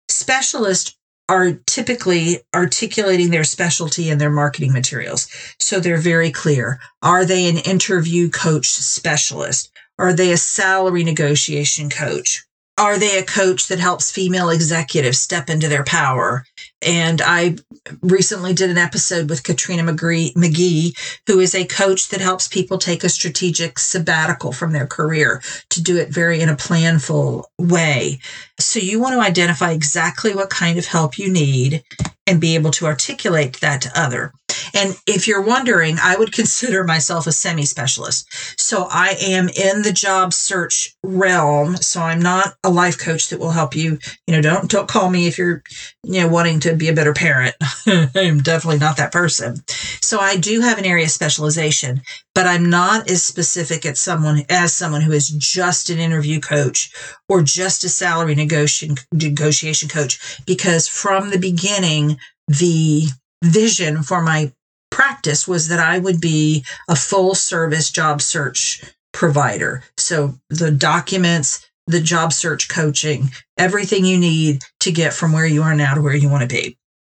Specialists 0.09 0.97
are 1.29 1.53
typically 1.65 2.41
articulating 2.53 3.29
their 3.29 3.45
specialty 3.45 4.09
in 4.09 4.17
their 4.17 4.29
marketing 4.31 4.73
materials. 4.73 5.27
So 5.59 5.79
they're 5.79 5.97
very 5.97 6.31
clear. 6.31 6.79
Are 7.01 7.23
they 7.23 7.47
an 7.47 7.59
interview 7.59 8.29
coach 8.29 8.67
specialist? 8.71 9.71
Are 9.97 10.11
they 10.11 10.33
a 10.33 10.37
salary 10.37 11.03
negotiation 11.03 11.89
coach? 11.89 12.43
Are 12.77 12.97
they 12.97 13.19
a 13.19 13.25
coach 13.25 13.67
that 13.67 13.79
helps 13.79 14.11
female 14.11 14.49
executives 14.49 15.19
step 15.19 15.49
into 15.49 15.69
their 15.69 15.83
power? 15.83 16.45
And 16.81 17.21
I 17.21 17.57
recently 18.01 18.53
did 18.53 18.69
an 18.69 18.77
episode 18.77 19.29
with 19.29 19.43
Katrina 19.43 19.83
McGee, 19.83 21.19
who 21.27 21.39
is 21.39 21.53
a 21.53 21.65
coach 21.65 22.09
that 22.09 22.21
helps 22.21 22.47
people 22.47 22.77
take 22.77 23.03
a 23.03 23.09
strategic 23.09 23.79
sabbatical 23.79 24.51
from 24.53 24.71
their 24.71 24.87
career 24.87 25.41
to 25.69 25.81
do 25.81 25.97
it 25.97 26.09
very 26.09 26.39
in 26.39 26.49
a 26.49 26.55
planful 26.55 27.43
way. 27.57 28.19
So 28.59 28.79
you 28.79 28.99
want 28.99 29.13
to 29.13 29.21
identify 29.21 29.71
exactly 29.71 30.33
what 30.33 30.49
kind 30.49 30.79
of 30.79 30.85
help 30.85 31.17
you 31.17 31.31
need 31.31 31.83
and 32.25 32.39
be 32.39 32.55
able 32.55 32.71
to 32.71 32.85
articulate 32.85 33.59
that 33.59 33.81
to 33.81 33.99
other. 33.99 34.31
And 34.73 34.95
if 35.07 35.27
you're 35.27 35.41
wondering, 35.41 35.97
I 36.01 36.15
would 36.15 36.31
consider 36.31 36.83
myself 36.83 37.27
a 37.27 37.31
semi 37.31 37.65
specialist. 37.65 38.27
So 38.59 38.87
I 38.89 39.15
am 39.21 39.49
in 39.49 39.81
the 39.81 39.93
job 39.93 40.33
search 40.33 40.95
realm. 41.03 41.77
So 41.77 42.01
I'm 42.01 42.21
not 42.21 42.55
a 42.63 42.69
life 42.69 42.97
coach 42.97 43.29
that 43.29 43.39
will 43.39 43.51
help 43.51 43.75
you. 43.75 43.99
You 44.27 44.35
know, 44.35 44.41
don't, 44.41 44.69
don't 44.69 44.87
call 44.87 45.09
me 45.09 45.27
if 45.27 45.37
you're, 45.37 45.63
you 46.03 46.21
know, 46.21 46.27
wanting 46.27 46.59
to 46.61 46.75
be 46.75 46.87
a 46.87 46.93
better 46.93 47.13
parent. 47.13 47.55
I'm 47.87 48.39
definitely 48.39 48.79
not 48.79 48.97
that 48.97 49.11
person. 49.11 49.57
So 50.01 50.19
I 50.19 50.37
do 50.37 50.61
have 50.61 50.77
an 50.77 50.85
area 50.85 51.05
of 51.05 51.11
specialization, 51.11 52.01
but 52.33 52.47
I'm 52.47 52.69
not 52.69 53.09
as 53.09 53.23
specific 53.23 53.85
as 53.85 53.99
someone 53.99 54.43
as 54.49 54.73
someone 54.73 55.01
who 55.01 55.11
is 55.11 55.29
just 55.29 55.89
an 55.89 55.99
interview 55.99 56.39
coach 56.39 56.91
or 57.27 57.41
just 57.41 57.83
a 57.83 57.89
salary 57.89 58.35
negotiation 58.35 58.95
negotiation 59.13 59.89
coach 59.89 60.43
because 60.45 60.87
from 60.87 61.29
the 61.29 61.37
beginning 61.37 62.17
the 62.47 63.03
vision 63.43 64.03
for 64.03 64.21
my 64.21 64.51
practice 64.99 65.47
was 65.47 65.69
that 65.69 65.79
I 65.79 65.97
would 65.97 66.19
be 66.19 66.65
a 66.89 66.95
full 66.95 67.33
service 67.33 67.89
job 67.89 68.21
search 68.21 68.83
provider. 69.13 69.81
So 69.95 70.37
the 70.49 70.71
documents, 70.71 71.65
the 71.87 72.01
job 72.01 72.33
search 72.33 72.67
coaching, 72.67 73.29
everything 73.57 74.03
you 74.03 74.17
need 74.17 74.61
to 74.81 74.91
get 74.91 75.13
from 75.13 75.31
where 75.31 75.45
you 75.45 75.63
are 75.63 75.73
now 75.73 75.93
to 75.93 76.01
where 76.01 76.17
you 76.17 76.27
want 76.27 76.41
to 76.41 76.53
be. 76.53 76.77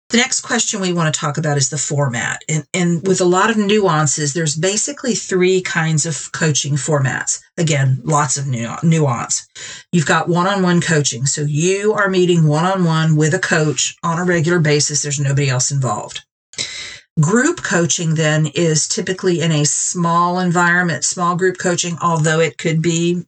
The 0.09 0.17
next 0.17 0.41
question 0.41 0.81
we 0.81 0.91
want 0.91 1.13
to 1.13 1.17
talk 1.17 1.37
about 1.37 1.57
is 1.57 1.69
the 1.69 1.77
format. 1.77 2.41
And, 2.49 2.65
and, 2.73 3.07
with 3.07 3.21
a 3.21 3.25
lot 3.25 3.49
of 3.49 3.55
nuances, 3.55 4.33
there's 4.33 4.57
basically 4.57 5.15
three 5.15 5.61
kinds 5.61 6.05
of 6.05 6.33
coaching 6.33 6.73
formats. 6.73 7.39
Again, 7.57 8.01
lots 8.03 8.35
of 8.35 8.45
nuance. 8.45 9.47
You've 9.93 10.05
got 10.05 10.27
one 10.27 10.47
on 10.47 10.63
one 10.63 10.81
coaching. 10.81 11.25
So 11.27 11.43
you 11.43 11.93
are 11.93 12.09
meeting 12.09 12.45
one 12.45 12.65
on 12.65 12.83
one 12.83 13.15
with 13.15 13.33
a 13.33 13.39
coach 13.39 13.95
on 14.03 14.19
a 14.19 14.25
regular 14.25 14.59
basis. 14.59 15.01
There's 15.01 15.19
nobody 15.19 15.47
else 15.47 15.71
involved. 15.71 16.25
Group 17.19 17.63
coaching 17.63 18.15
then 18.15 18.47
is 18.47 18.87
typically 18.87 19.41
in 19.41 19.51
a 19.51 19.65
small 19.65 20.39
environment, 20.39 21.03
small 21.03 21.35
group 21.35 21.57
coaching, 21.57 21.97
although 22.01 22.39
it 22.39 22.57
could 22.57 22.81
be 22.81 23.25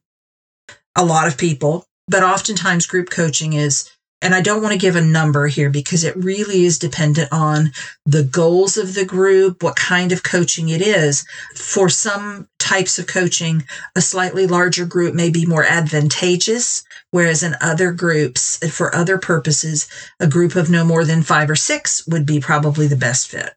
a 0.95 1.03
lot 1.03 1.27
of 1.27 1.37
people. 1.37 1.85
But 2.07 2.23
oftentimes, 2.23 2.85
group 2.85 3.09
coaching 3.09 3.53
is 3.53 3.89
and 4.21 4.35
I 4.35 4.41
don't 4.41 4.61
want 4.61 4.73
to 4.73 4.79
give 4.79 4.95
a 4.95 5.01
number 5.01 5.47
here 5.47 5.69
because 5.69 6.03
it 6.03 6.15
really 6.15 6.63
is 6.63 6.77
dependent 6.77 7.29
on 7.31 7.71
the 8.05 8.23
goals 8.23 8.77
of 8.77 8.93
the 8.93 9.05
group, 9.05 9.63
what 9.63 9.75
kind 9.75 10.11
of 10.11 10.21
coaching 10.21 10.69
it 10.69 10.81
is. 10.81 11.25
For 11.55 11.89
some 11.89 12.47
types 12.59 12.99
of 12.99 13.07
coaching, 13.07 13.63
a 13.95 14.01
slightly 14.01 14.45
larger 14.45 14.85
group 14.85 15.15
may 15.15 15.31
be 15.31 15.47
more 15.47 15.65
advantageous, 15.65 16.83
whereas 17.09 17.41
in 17.41 17.55
other 17.61 17.91
groups, 17.91 18.57
for 18.69 18.93
other 18.93 19.17
purposes, 19.17 19.87
a 20.19 20.27
group 20.27 20.55
of 20.55 20.69
no 20.69 20.85
more 20.85 21.03
than 21.03 21.23
five 21.23 21.49
or 21.49 21.55
six 21.55 22.05
would 22.05 22.25
be 22.27 22.39
probably 22.39 22.85
the 22.85 22.95
best 22.95 23.27
fit. 23.27 23.55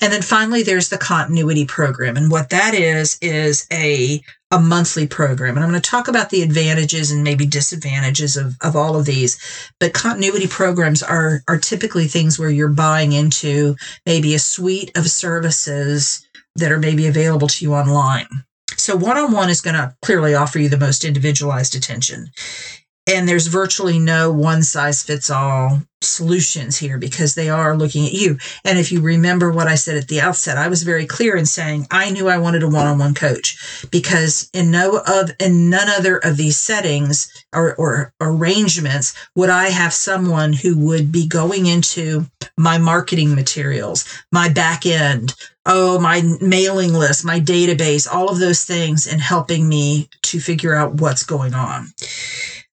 And 0.00 0.12
then 0.12 0.22
finally, 0.22 0.62
there's 0.62 0.88
the 0.88 0.98
continuity 0.98 1.64
program. 1.64 2.16
And 2.16 2.30
what 2.30 2.50
that 2.50 2.74
is, 2.74 3.18
is 3.20 3.66
a, 3.72 4.22
a 4.50 4.58
monthly 4.58 5.06
program. 5.06 5.56
And 5.56 5.64
I'm 5.64 5.70
going 5.70 5.80
to 5.80 5.90
talk 5.90 6.08
about 6.08 6.30
the 6.30 6.42
advantages 6.42 7.10
and 7.10 7.22
maybe 7.24 7.46
disadvantages 7.46 8.36
of, 8.36 8.56
of 8.62 8.76
all 8.76 8.96
of 8.96 9.06
these. 9.06 9.38
But 9.80 9.92
continuity 9.92 10.46
programs 10.46 11.02
are, 11.02 11.42
are 11.48 11.58
typically 11.58 12.06
things 12.06 12.38
where 12.38 12.50
you're 12.50 12.68
buying 12.68 13.12
into 13.12 13.76
maybe 14.06 14.34
a 14.34 14.38
suite 14.38 14.96
of 14.96 15.10
services 15.10 16.26
that 16.56 16.72
are 16.72 16.78
maybe 16.78 17.06
available 17.06 17.48
to 17.48 17.64
you 17.64 17.74
online. 17.74 18.26
So 18.76 18.96
one 18.96 19.16
on 19.16 19.32
one 19.32 19.50
is 19.50 19.60
going 19.60 19.76
to 19.76 19.94
clearly 20.02 20.34
offer 20.34 20.58
you 20.58 20.68
the 20.68 20.78
most 20.78 21.04
individualized 21.04 21.74
attention. 21.74 22.30
And 23.08 23.26
there's 23.26 23.46
virtually 23.46 23.98
no 23.98 24.30
one 24.30 24.62
size 24.62 25.02
fits 25.02 25.30
all 25.30 25.80
solutions 26.02 26.76
here 26.76 26.98
because 26.98 27.34
they 27.34 27.48
are 27.48 27.76
looking 27.76 28.06
at 28.06 28.12
you. 28.12 28.36
And 28.64 28.78
if 28.78 28.92
you 28.92 29.00
remember 29.00 29.50
what 29.50 29.66
I 29.66 29.76
said 29.76 29.96
at 29.96 30.08
the 30.08 30.20
outset, 30.20 30.58
I 30.58 30.68
was 30.68 30.82
very 30.82 31.06
clear 31.06 31.34
in 31.34 31.46
saying 31.46 31.86
I 31.90 32.10
knew 32.10 32.28
I 32.28 32.36
wanted 32.36 32.62
a 32.62 32.68
one-on-one 32.68 33.14
coach 33.14 33.86
because 33.90 34.50
in 34.52 34.70
no 34.70 35.02
of 35.06 35.30
in 35.40 35.70
none 35.70 35.88
other 35.88 36.18
of 36.18 36.36
these 36.36 36.58
settings 36.58 37.32
or, 37.52 37.74
or 37.76 38.12
arrangements 38.20 39.14
would 39.34 39.50
I 39.50 39.70
have 39.70 39.92
someone 39.94 40.52
who 40.52 40.78
would 40.78 41.10
be 41.10 41.26
going 41.26 41.66
into 41.66 42.26
my 42.58 42.76
marketing 42.76 43.34
materials, 43.34 44.04
my 44.30 44.50
back 44.50 44.84
end, 44.84 45.34
oh, 45.64 45.98
my 45.98 46.22
mailing 46.40 46.92
list, 46.92 47.24
my 47.24 47.40
database, 47.40 48.06
all 48.10 48.28
of 48.28 48.38
those 48.38 48.64
things 48.64 49.06
and 49.06 49.20
helping 49.20 49.68
me 49.68 50.08
to 50.22 50.40
figure 50.40 50.74
out 50.74 50.94
what's 50.94 51.24
going 51.24 51.54
on. 51.54 51.88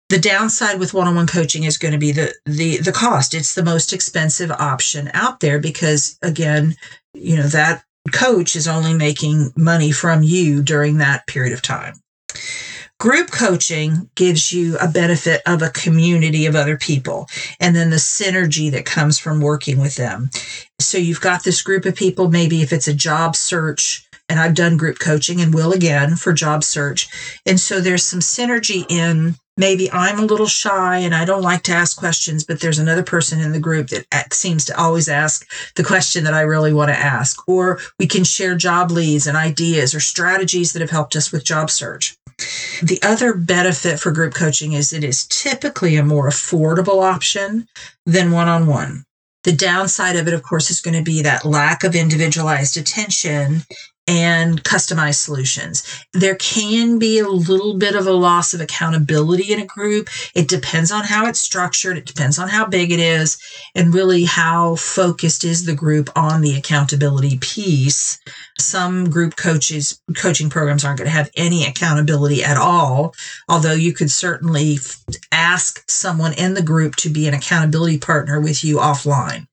The 0.09 0.19
downside 0.19 0.79
with 0.79 0.93
one-on-one 0.93 1.27
coaching 1.27 1.63
is 1.63 1.77
going 1.77 1.93
to 1.93 1.97
be 1.97 2.11
the 2.11 2.33
the 2.45 2.77
the 2.77 2.91
cost. 2.91 3.33
It's 3.33 3.55
the 3.55 3.63
most 3.63 3.91
expensive 3.91 4.51
option 4.51 5.09
out 5.13 5.39
there 5.39 5.59
because 5.59 6.17
again, 6.21 6.75
you 7.13 7.35
know, 7.35 7.47
that 7.47 7.83
coach 8.11 8.55
is 8.55 8.67
only 8.67 8.93
making 8.93 9.51
money 9.57 9.91
from 9.91 10.21
you 10.21 10.61
during 10.61 10.97
that 10.97 11.25
period 11.27 11.53
of 11.53 11.61
time. 11.61 11.95
Group 12.99 13.29
coaching 13.29 14.09
gives 14.15 14.53
you 14.53 14.77
a 14.77 14.87
benefit 14.87 15.41
of 15.45 15.61
a 15.61 15.69
community 15.71 16.45
of 16.45 16.55
other 16.55 16.77
people 16.77 17.27
and 17.59 17.75
then 17.75 17.89
the 17.89 17.97
synergy 17.97 18.71
that 18.71 18.85
comes 18.85 19.19
from 19.19 19.41
working 19.41 19.79
with 19.79 19.95
them. 19.95 20.29
So 20.79 20.97
you've 20.97 21.19
got 21.19 21.43
this 21.43 21.61
group 21.61 21.85
of 21.85 21.95
people, 21.95 22.29
maybe 22.29 22.61
if 22.61 22.71
it's 22.71 22.87
a 22.87 22.93
job 22.93 23.35
search, 23.35 24.07
and 24.29 24.39
I've 24.39 24.55
done 24.55 24.77
group 24.77 24.99
coaching 24.99 25.41
and 25.41 25.53
will 25.53 25.73
again 25.73 26.15
for 26.15 26.31
job 26.31 26.63
search. 26.63 27.09
And 27.45 27.59
so 27.59 27.81
there's 27.81 28.03
some 28.05 28.21
synergy 28.21 28.89
in 28.89 29.35
maybe 29.57 29.91
I'm 29.91 30.19
a 30.19 30.25
little 30.25 30.47
shy 30.47 30.97
and 30.97 31.15
I 31.15 31.25
don't 31.25 31.41
like 31.41 31.63
to 31.63 31.71
ask 31.71 31.97
questions, 31.97 32.43
but 32.43 32.59
there's 32.59 32.79
another 32.79 33.03
person 33.03 33.39
in 33.39 33.51
the 33.51 33.59
group 33.59 33.89
that 33.89 34.33
seems 34.33 34.65
to 34.65 34.77
always 34.77 35.07
ask 35.07 35.49
the 35.75 35.83
question 35.83 36.23
that 36.25 36.33
I 36.33 36.41
really 36.41 36.73
want 36.73 36.89
to 36.89 36.97
ask. 36.97 37.47
Or 37.47 37.79
we 37.99 38.07
can 38.07 38.23
share 38.23 38.55
job 38.55 38.91
leads 38.91 39.27
and 39.27 39.37
ideas 39.37 39.95
or 39.95 39.99
strategies 39.99 40.73
that 40.73 40.81
have 40.81 40.91
helped 40.91 41.15
us 41.15 41.31
with 41.31 41.45
job 41.45 41.69
search. 41.69 42.17
The 42.83 42.99
other 43.01 43.33
benefit 43.33 43.99
for 43.99 44.11
group 44.11 44.33
coaching 44.33 44.73
is 44.73 44.91
it 44.91 45.03
is 45.03 45.25
typically 45.27 45.95
a 45.95 46.03
more 46.03 46.27
affordable 46.27 47.01
option 47.01 47.67
than 48.05 48.31
one 48.31 48.49
on 48.49 48.67
one. 48.67 49.05
The 49.45 49.53
downside 49.53 50.15
of 50.15 50.27
it, 50.27 50.33
of 50.33 50.43
course, 50.43 50.69
is 50.69 50.81
going 50.81 50.97
to 50.97 51.03
be 51.03 51.21
that 51.21 51.45
lack 51.45 51.83
of 51.83 51.95
individualized 51.95 52.77
attention 52.77 53.61
and 54.07 54.63
customized 54.63 55.15
solutions. 55.15 55.83
There 56.13 56.35
can 56.35 56.99
be 56.99 57.19
a 57.19 57.27
little 57.27 57.77
bit 57.77 57.95
of 57.95 58.05
a 58.05 58.11
loss 58.11 58.53
of 58.53 58.61
accountability 58.61 59.51
in 59.51 59.59
a 59.59 59.65
group. 59.65 60.09
It 60.35 60.47
depends 60.47 60.91
on 60.91 61.03
how 61.03 61.25
it's 61.25 61.39
structured. 61.39 61.97
It 61.97 62.05
depends 62.05 62.37
on 62.37 62.47
how 62.47 62.65
big 62.65 62.91
it 62.91 62.99
is 62.99 63.37
and 63.73 63.93
really 63.93 64.25
how 64.25 64.75
focused 64.75 65.43
is 65.43 65.65
the 65.65 65.75
group 65.75 66.09
on 66.15 66.41
the 66.41 66.55
accountability 66.55 67.37
piece. 67.39 68.19
Some 68.59 69.09
group 69.09 69.35
coaches, 69.35 69.99
coaching 70.15 70.49
programs 70.49 70.85
aren't 70.85 70.99
going 70.99 71.09
to 71.09 71.17
have 71.17 71.31
any 71.35 71.65
accountability 71.65 72.43
at 72.43 72.57
all. 72.57 73.15
Although 73.49 73.73
you 73.73 73.93
could 73.93 74.11
certainly 74.11 74.77
ask 75.31 75.83
someone 75.89 76.33
in 76.33 76.53
the 76.53 76.61
group 76.61 76.95
to 76.97 77.09
be 77.09 77.27
an 77.27 77.33
accountability 77.33 77.97
partner 77.97 78.39
with 78.39 78.63
you 78.63 78.77
offline. 78.77 79.47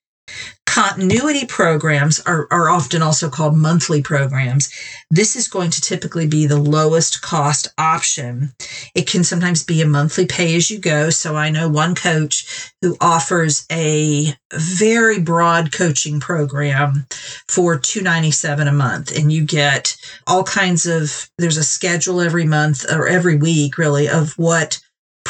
Continuity 0.73 1.45
programs 1.45 2.19
are, 2.21 2.49
are 2.51 2.71
often 2.71 3.03
also 3.03 3.29
called 3.29 3.55
monthly 3.55 4.01
programs. 4.01 4.71
This 5.11 5.37
is 5.37 5.47
going 5.47 5.71
to 5.71 5.83
typically 5.83 6.27
be 6.27 6.47
the 6.47 6.57
lowest 6.57 7.21
cost 7.21 7.69
option. 7.77 8.55
It 8.95 9.07
can 9.07 9.23
sometimes 9.23 9.63
be 9.65 9.83
a 9.83 9.87
monthly 9.87 10.25
pay 10.25 10.57
as 10.57 10.71
you 10.71 10.79
go. 10.79 11.11
So 11.11 11.37
I 11.37 11.51
know 11.51 11.69
one 11.69 11.95
coach 11.95 12.73
who 12.81 12.97
offers 13.03 13.67
a 13.71 14.35
very 14.55 15.21
broad 15.21 15.73
coaching 15.73 16.21
program 16.21 17.07
for 17.49 17.77
297 17.77 18.67
a 18.67 18.73
month 18.73 19.15
and 19.15 19.31
you 19.31 19.45
get 19.45 19.95
all 20.27 20.43
kinds 20.43 20.87
of 20.87 21.29
there's 21.37 21.59
a 21.59 21.65
schedule 21.65 22.23
every 22.23 22.47
month 22.47 22.91
or 22.91 23.07
every 23.07 23.37
week 23.37 23.77
really 23.77 24.09
of 24.09 24.33
what 24.39 24.81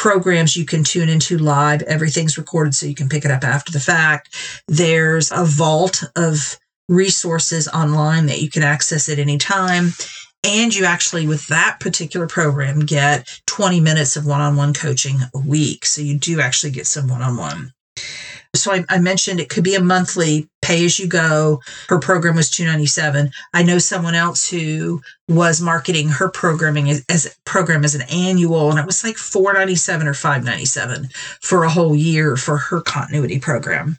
programs 0.02 0.56
you 0.56 0.64
can 0.64 0.82
tune 0.82 1.09
into 1.09 1.38
live. 1.38 1.80
Everything's 1.82 2.37
recorded 2.37 2.75
so 2.75 2.87
you 2.87 2.94
can 2.94 3.09
pick 3.09 3.25
it 3.25 3.30
up 3.30 3.44
after 3.44 3.71
the 3.71 3.78
fact. 3.78 4.35
There's 4.66 5.30
a 5.30 5.44
vault 5.44 6.02
of 6.16 6.59
resources 6.88 7.68
online 7.68 8.26
that 8.26 8.42
you 8.42 8.50
can 8.50 8.64
access 8.64 9.09
at 9.09 9.21
any 9.21 9.38
time. 9.38 9.92
And 10.42 10.75
you 10.75 10.87
actually, 10.87 11.28
with 11.28 11.47
that 11.47 11.76
particular 11.78 12.26
program, 12.26 12.80
get 12.80 13.40
20 13.47 13.78
minutes 13.78 14.16
of 14.16 14.26
one 14.26 14.40
on 14.40 14.56
one 14.56 14.75
coaching 14.75 15.21
a 15.37 15.38
week. 15.38 15.87
So 15.87 16.02
you 16.02 16.18
do 16.18 16.40
actually 16.40 16.73
get 16.73 16.88
some 16.88 17.06
one 17.06 17.23
on 17.23 17.37
one. 17.37 17.73
So 18.54 18.73
I, 18.73 18.85
I, 18.90 18.99
mentioned 18.99 19.40
it 19.40 19.49
could 19.49 19.64
be 19.64 19.75
a 19.75 19.82
monthly 19.82 20.47
pay 20.61 20.85
as 20.85 20.99
you 20.99 21.06
go. 21.06 21.62
Her 21.88 21.99
program 21.99 22.37
was 22.37 22.50
297. 22.50 23.30
I 23.54 23.62
know 23.62 23.78
someone 23.78 24.14
else 24.14 24.49
who 24.49 25.00
was 25.26 25.62
marketing 25.62 26.09
her 26.09 26.28
programming 26.28 26.90
as, 26.90 27.02
as 27.09 27.35
program 27.47 27.82
as 27.82 27.94
an 27.94 28.02
annual 28.11 28.71
and 28.71 28.78
it 28.78 28.85
was 28.85 29.04
like 29.04 29.16
497 29.16 30.06
or 30.06 30.12
597 30.12 31.09
for 31.40 31.64
a 31.64 31.71
whole 31.71 31.97
year 31.97 32.37
for 32.37 32.59
her 32.59 32.82
continuity 32.82 33.40
program. 33.40 33.97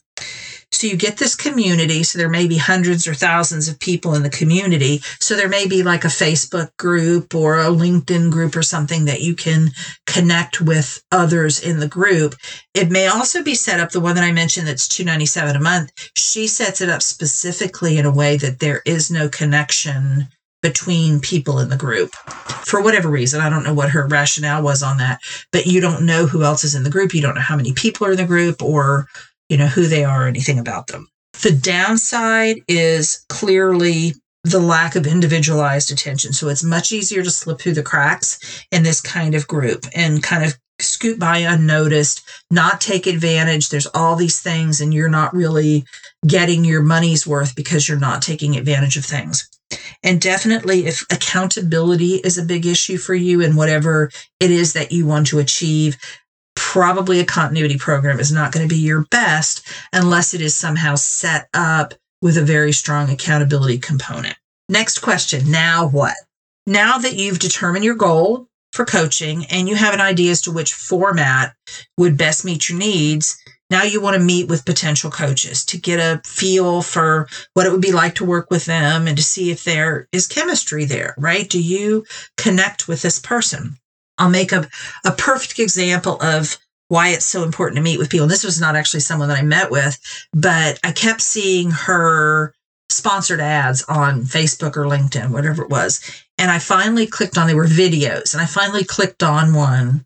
So 0.74 0.88
you 0.88 0.98
get 0.98 1.18
this 1.18 1.36
community. 1.36 2.04
So 2.04 2.18
there 2.18 2.30
may 2.30 2.48
be 2.48 2.58
hundreds 2.58 3.08
or 3.08 3.14
thousands 3.14 3.70
of 3.70 3.80
people 3.80 4.16
in 4.16 4.24
the 4.24 4.30
community. 4.30 5.00
So 5.20 5.36
there 5.36 5.48
may 5.48 5.68
be 5.68 5.84
like 5.84 6.04
a 6.04 6.08
Facebook 6.08 6.76
group 6.78 7.36
or 7.36 7.60
a 7.60 7.66
LinkedIn 7.66 8.32
group 8.32 8.56
or 8.56 8.64
something 8.64 9.06
that 9.06 9.22
you 9.22 9.36
can 9.36 9.70
connect 10.08 10.62
with 10.62 11.04
others 11.12 11.60
in 11.60 11.80
the 11.80 11.88
group. 11.88 12.36
It 12.74 12.90
may 12.92 13.08
also 13.08 13.44
be 13.44 13.56
set 13.56 13.80
up 13.80 13.92
the 13.92 14.02
one 14.02 14.16
that 14.16 14.24
I 14.24 14.32
mentioned 14.32 14.68
that's 14.68 14.88
297 14.88 15.56
a 15.56 15.60
month. 15.60 15.92
She 16.18 16.48
sets 16.48 16.82
it 16.82 16.90
up 16.90 17.02
specifically 17.02 17.98
in 17.98 18.06
a 18.06 18.14
way 18.14 18.38
that 18.38 18.60
there 18.60 18.82
is 18.86 19.12
no 19.12 19.30
connection 19.30 20.28
between 20.64 21.20
people 21.20 21.60
in 21.60 21.70
the 21.70 21.78
group 21.78 22.16
for 22.66 22.82
whatever 22.82 23.10
reason. 23.10 23.42
I 23.42 23.50
don't 23.50 23.66
know 23.66 23.74
what 23.74 23.90
her 23.90 24.08
rationale 24.08 24.64
was 24.64 24.82
on 24.82 24.98
that, 24.98 25.20
but 25.52 25.68
you 25.68 25.82
don't 25.82 26.06
know 26.06 26.26
who 26.26 26.44
else 26.44 26.64
is 26.64 26.74
in 26.74 26.84
the 26.84 26.90
group. 26.90 27.14
You 27.14 27.22
don't 27.22 27.36
know 27.36 27.42
how 27.42 27.58
many 27.58 27.74
people 27.74 28.08
are 28.08 28.12
in 28.12 28.18
the 28.18 28.26
group 28.26 28.64
or 28.64 29.08
you 29.54 29.60
know, 29.60 29.68
who 29.68 29.86
they 29.86 30.04
are 30.04 30.26
or 30.26 30.28
anything 30.28 30.58
about 30.58 30.88
them. 30.88 31.08
The 31.44 31.52
downside 31.52 32.58
is 32.68 33.24
clearly 33.30 34.16
the 34.44 34.60
lack 34.60 34.96
of 34.96 35.06
individualized 35.06 35.92
attention. 35.92 36.34
So 36.34 36.50
it's 36.50 36.64
much 36.64 36.92
easier 36.92 37.22
to 37.22 37.30
slip 37.30 37.60
through 37.60 37.76
the 37.76 37.84
cracks 37.84 38.66
in 38.72 38.82
this 38.82 39.00
kind 39.00 39.36
of 39.36 39.48
group 39.48 39.86
and 39.96 40.24
kind 40.24 40.44
of 40.44 40.58
scoot 40.80 41.20
by 41.20 41.38
unnoticed, 41.38 42.28
not 42.50 42.82
take 42.82 43.06
advantage. 43.06 43.70
There's 43.70 43.86
all 43.86 44.16
these 44.16 44.42
things, 44.42 44.82
and 44.82 44.92
you're 44.92 45.08
not 45.08 45.36
really 45.36 45.86
getting 46.26 46.66
your 46.66 46.82
money's 46.82 47.28
worth 47.28 47.56
because 47.56 47.88
you're 47.88 48.00
not 48.00 48.24
taking 48.24 48.58
advantage 48.58 48.98
of 48.98 49.06
things. 49.06 49.48
And 50.02 50.20
definitely, 50.20 50.88
if 50.88 51.04
accountability 51.12 52.16
is 52.16 52.40
a 52.40 52.44
big 52.44 52.66
issue 52.66 52.98
for 52.98 53.14
you 53.14 53.44
and 53.44 53.56
whatever 53.56 54.10
it 54.40 54.50
is 54.50 54.74
that 54.74 54.92
you 54.92 55.06
want 55.06 55.28
to 55.28 55.38
achieve, 55.38 55.96
probably 56.74 57.20
a 57.20 57.26
continuity 57.26 57.78
program 57.78 58.20
is 58.20 58.32
not 58.32 58.52
going 58.52 58.68
to 58.68 58.76
be 58.76 58.82
your 58.82 59.06
best 59.12 59.68
unless 59.94 60.34
it 60.34 60.42
is 60.42 60.56
somehow 60.56 60.96
set 60.96 61.48
up 61.54 61.94
with 62.20 62.36
a 62.36 62.42
very 62.42 62.72
strong 62.72 63.12
accountability 63.12 63.78
component. 63.78 64.36
Next 64.70 64.98
question. 64.98 65.52
Now 65.52 65.88
what? 65.88 66.16
Now 66.66 66.98
that 66.98 67.14
you've 67.14 67.38
determined 67.38 67.86
your 67.86 67.94
goal 67.94 68.48
for 68.72 68.86
coaching 68.86 69.46
and 69.52 69.70
you 69.70 69.76
have 69.76 69.94
an 69.94 70.02
idea 70.02 70.32
as 70.32 70.42
to 70.42 70.52
which 70.52 70.74
format 70.74 71.54
would 72.00 72.18
best 72.18 72.44
meet 72.44 72.68
your 72.68 72.80
needs, 72.80 73.38
now 73.70 73.84
you 73.84 74.02
want 74.02 74.16
to 74.16 74.24
meet 74.24 74.50
with 74.50 74.66
potential 74.66 75.12
coaches 75.12 75.64
to 75.66 75.78
get 75.78 76.00
a 76.00 76.28
feel 76.28 76.82
for 76.82 77.28
what 77.54 77.68
it 77.68 77.72
would 77.72 77.82
be 77.82 77.92
like 77.92 78.16
to 78.16 78.26
work 78.26 78.50
with 78.50 78.66
them 78.66 79.08
and 79.08 79.16
to 79.16 79.24
see 79.24 79.52
if 79.52 79.64
there 79.64 80.08
is 80.12 80.26
chemistry 80.26 80.86
there, 80.86 81.14
right? 81.20 81.48
Do 81.48 81.62
you 81.62 82.04
connect 82.36 82.88
with 82.88 83.04
this 83.04 83.20
person? 83.20 83.78
I'll 84.18 84.30
make 84.30 84.52
a, 84.52 84.68
a 85.06 85.12
perfect 85.12 85.60
example 85.60 86.22
of 86.22 86.58
why 86.88 87.10
it's 87.10 87.26
so 87.26 87.44
important 87.44 87.78
to 87.78 87.84
meet 87.84 87.98
with 87.98 88.10
people. 88.10 88.24
And 88.24 88.32
this 88.32 88.44
was 88.44 88.62
not 88.62 88.76
actually 88.76 89.00
someone 89.00 89.30
that 89.30 89.40
I 89.40 89.44
met 89.44 89.72
with, 89.72 90.00
but 90.34 90.80
I 90.84 90.92
kept 90.92 91.22
seeing 91.22 91.72
her 91.72 92.54
sponsored 92.90 93.40
ads 93.40 93.84
on 93.84 94.22
Facebook 94.22 94.78
or 94.78 94.86
LinkedIn, 94.86 95.32
whatever 95.32 95.64
it 95.64 95.70
was. 95.70 96.02
And 96.38 96.52
I 96.52 96.60
finally 96.60 97.08
clicked 97.08 97.38
on, 97.38 97.48
they 97.48 97.54
were 97.54 97.66
videos, 97.66 98.34
and 98.34 98.42
I 98.42 98.46
finally 98.46 98.84
clicked 98.84 99.24
on 99.24 99.54
one, 99.54 100.06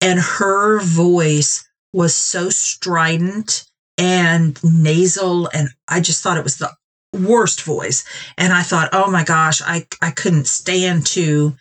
and 0.00 0.20
her 0.20 0.80
voice 0.80 1.68
was 1.92 2.14
so 2.14 2.50
strident 2.50 3.64
and 3.96 4.58
nasal. 4.62 5.48
And 5.52 5.70
I 5.88 6.00
just 6.00 6.22
thought 6.22 6.36
it 6.36 6.44
was 6.44 6.58
the 6.58 6.70
worst 7.12 7.62
voice. 7.62 8.04
And 8.36 8.52
I 8.52 8.62
thought, 8.62 8.90
oh 8.92 9.10
my 9.10 9.24
gosh, 9.24 9.60
I, 9.62 9.86
I 10.00 10.10
couldn't 10.10 10.46
stand 10.46 11.06
to 11.06 11.54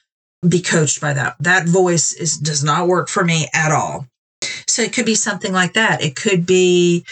be 0.48 0.62
coached 0.62 1.02
by 1.02 1.14
that. 1.14 1.36
That 1.40 1.68
voice 1.68 2.14
is 2.14 2.38
does 2.38 2.64
not 2.64 2.88
work 2.88 3.10
for 3.10 3.24
me 3.24 3.48
at 3.54 3.72
all. 3.72 4.08
So 4.68 4.82
it 4.82 4.94
could 4.94 5.06
be 5.06 5.16
something 5.16 5.54
like 5.54 5.74
that. 5.74 6.02
It 6.02 6.16
could 6.16 6.46
be 6.46 7.06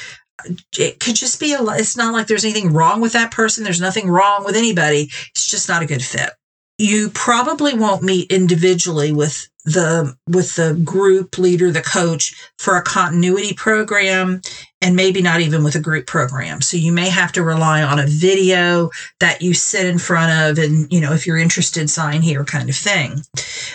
it 0.77 0.99
could 0.99 1.15
just 1.15 1.39
be 1.39 1.53
a 1.53 1.63
it's 1.73 1.97
not 1.97 2.13
like 2.13 2.27
there's 2.27 2.45
anything 2.45 2.73
wrong 2.73 3.01
with 3.01 3.13
that 3.13 3.31
person. 3.31 3.63
There's 3.63 3.81
nothing 3.81 4.09
wrong 4.09 4.43
with 4.45 4.55
anybody. 4.55 5.09
It's 5.31 5.49
just 5.49 5.69
not 5.69 5.81
a 5.81 5.87
good 5.87 6.03
fit. 6.03 6.31
You 6.77 7.09
probably 7.09 7.73
won't 7.73 8.03
meet 8.03 8.31
individually 8.31 9.11
with 9.11 9.47
the 9.63 10.15
with 10.27 10.55
the 10.55 10.79
group 10.83 11.37
leader, 11.37 11.71
the 11.71 11.81
coach 11.81 12.35
for 12.59 12.75
a 12.75 12.83
continuity 12.83 13.53
program 13.53 14.41
and 14.81 14.95
maybe 14.95 15.21
not 15.21 15.41
even 15.41 15.63
with 15.63 15.75
a 15.75 15.79
group 15.79 16.05
program. 16.05 16.61
So 16.61 16.77
you 16.77 16.91
may 16.91 17.09
have 17.09 17.31
to 17.33 17.43
rely 17.43 17.81
on 17.81 17.99
a 17.99 18.05
video 18.07 18.89
that 19.19 19.41
you 19.41 19.53
sit 19.53 19.85
in 19.85 19.97
front 19.97 20.31
of 20.31 20.63
and, 20.63 20.91
you 20.91 20.99
know, 20.99 21.13
if 21.13 21.25
you're 21.25 21.37
interested, 21.37 21.89
sign 21.89 22.21
here 22.21 22.43
kind 22.43 22.69
of 22.69 22.75
thing. 22.75 23.21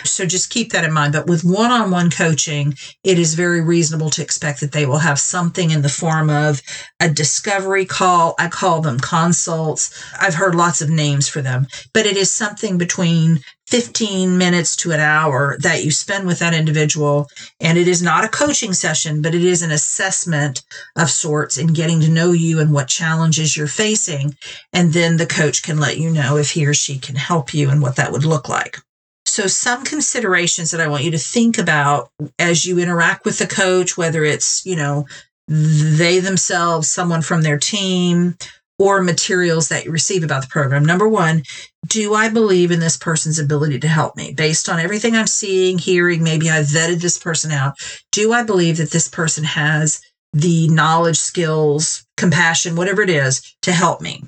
So 0.05 0.25
just 0.25 0.51
keep 0.51 0.71
that 0.71 0.85
in 0.85 0.93
mind. 0.93 1.13
But 1.13 1.27
with 1.27 1.43
one 1.43 1.71
on 1.71 1.91
one 1.91 2.11
coaching, 2.11 2.75
it 3.03 3.17
is 3.17 3.33
very 3.33 3.61
reasonable 3.61 4.09
to 4.11 4.21
expect 4.21 4.61
that 4.61 4.71
they 4.71 4.85
will 4.85 4.99
have 4.99 5.19
something 5.19 5.71
in 5.71 5.81
the 5.81 5.89
form 5.89 6.29
of 6.29 6.61
a 6.99 7.09
discovery 7.09 7.85
call. 7.85 8.35
I 8.39 8.47
call 8.47 8.81
them 8.81 8.99
consults. 8.99 9.91
I've 10.19 10.35
heard 10.35 10.55
lots 10.55 10.81
of 10.81 10.89
names 10.89 11.27
for 11.27 11.41
them, 11.41 11.67
but 11.93 12.05
it 12.05 12.15
is 12.15 12.31
something 12.31 12.77
between 12.77 13.41
15 13.71 14.37
minutes 14.37 14.75
to 14.75 14.91
an 14.91 14.99
hour 14.99 15.57
that 15.61 15.85
you 15.85 15.91
spend 15.91 16.27
with 16.27 16.39
that 16.39 16.53
individual. 16.53 17.29
And 17.61 17.77
it 17.77 17.87
is 17.87 18.03
not 18.03 18.25
a 18.25 18.29
coaching 18.29 18.73
session, 18.73 19.21
but 19.21 19.33
it 19.33 19.45
is 19.45 19.61
an 19.61 19.71
assessment 19.71 20.61
of 20.95 21.09
sorts 21.09 21.57
in 21.57 21.67
getting 21.67 22.01
to 22.01 22.09
know 22.09 22.31
you 22.31 22.59
and 22.59 22.73
what 22.73 22.87
challenges 22.87 23.55
you're 23.55 23.67
facing. 23.67 24.35
And 24.73 24.93
then 24.93 25.17
the 25.17 25.25
coach 25.25 25.63
can 25.63 25.79
let 25.79 25.97
you 25.97 26.09
know 26.09 26.37
if 26.37 26.51
he 26.51 26.65
or 26.65 26.73
she 26.73 26.97
can 26.99 27.15
help 27.15 27.53
you 27.53 27.69
and 27.69 27.81
what 27.81 27.95
that 27.95 28.11
would 28.11 28.25
look 28.25 28.49
like. 28.49 28.77
So, 29.25 29.47
some 29.47 29.85
considerations 29.85 30.71
that 30.71 30.81
I 30.81 30.87
want 30.87 31.03
you 31.03 31.11
to 31.11 31.17
think 31.17 31.57
about 31.57 32.09
as 32.37 32.65
you 32.65 32.79
interact 32.79 33.23
with 33.23 33.37
the 33.37 33.47
coach, 33.47 33.95
whether 33.95 34.25
it's, 34.25 34.65
you 34.65 34.75
know, 34.75 35.05
they 35.47 36.19
themselves, 36.19 36.89
someone 36.89 37.21
from 37.21 37.41
their 37.41 37.57
team, 37.57 38.35
or 38.81 39.01
materials 39.03 39.69
that 39.69 39.85
you 39.85 39.91
receive 39.91 40.23
about 40.23 40.41
the 40.41 40.47
program. 40.47 40.83
Number 40.83 41.07
one, 41.07 41.43
do 41.85 42.15
I 42.15 42.29
believe 42.29 42.71
in 42.71 42.79
this 42.79 42.97
person's 42.97 43.37
ability 43.37 43.79
to 43.79 43.87
help 43.87 44.17
me 44.17 44.33
based 44.33 44.67
on 44.69 44.79
everything 44.79 45.15
I'm 45.15 45.27
seeing, 45.27 45.77
hearing? 45.77 46.23
Maybe 46.23 46.49
I've 46.49 46.65
vetted 46.65 46.99
this 46.99 47.19
person 47.19 47.51
out. 47.51 47.75
Do 48.11 48.33
I 48.33 48.41
believe 48.41 48.77
that 48.77 48.89
this 48.89 49.07
person 49.07 49.43
has 49.43 50.01
the 50.33 50.67
knowledge, 50.69 51.17
skills, 51.17 52.05
compassion, 52.17 52.75
whatever 52.75 53.01
it 53.01 53.09
is 53.09 53.55
to 53.61 53.71
help 53.71 54.01
me? 54.01 54.23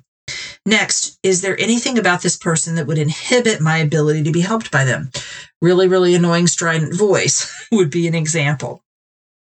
Next, 0.65 1.19
is 1.23 1.41
there 1.41 1.59
anything 1.59 1.97
about 1.97 2.21
this 2.21 2.37
person 2.37 2.75
that 2.75 2.87
would 2.87 2.97
inhibit 2.97 3.59
my 3.59 3.77
ability 3.77 4.23
to 4.23 4.31
be 4.31 4.41
helped 4.41 4.71
by 4.71 4.85
them? 4.85 5.11
Really, 5.61 5.87
really 5.87 6.15
annoying, 6.15 6.47
strident 6.47 6.95
voice 6.95 7.67
would 7.71 7.89
be 7.89 8.07
an 8.07 8.15
example 8.15 8.83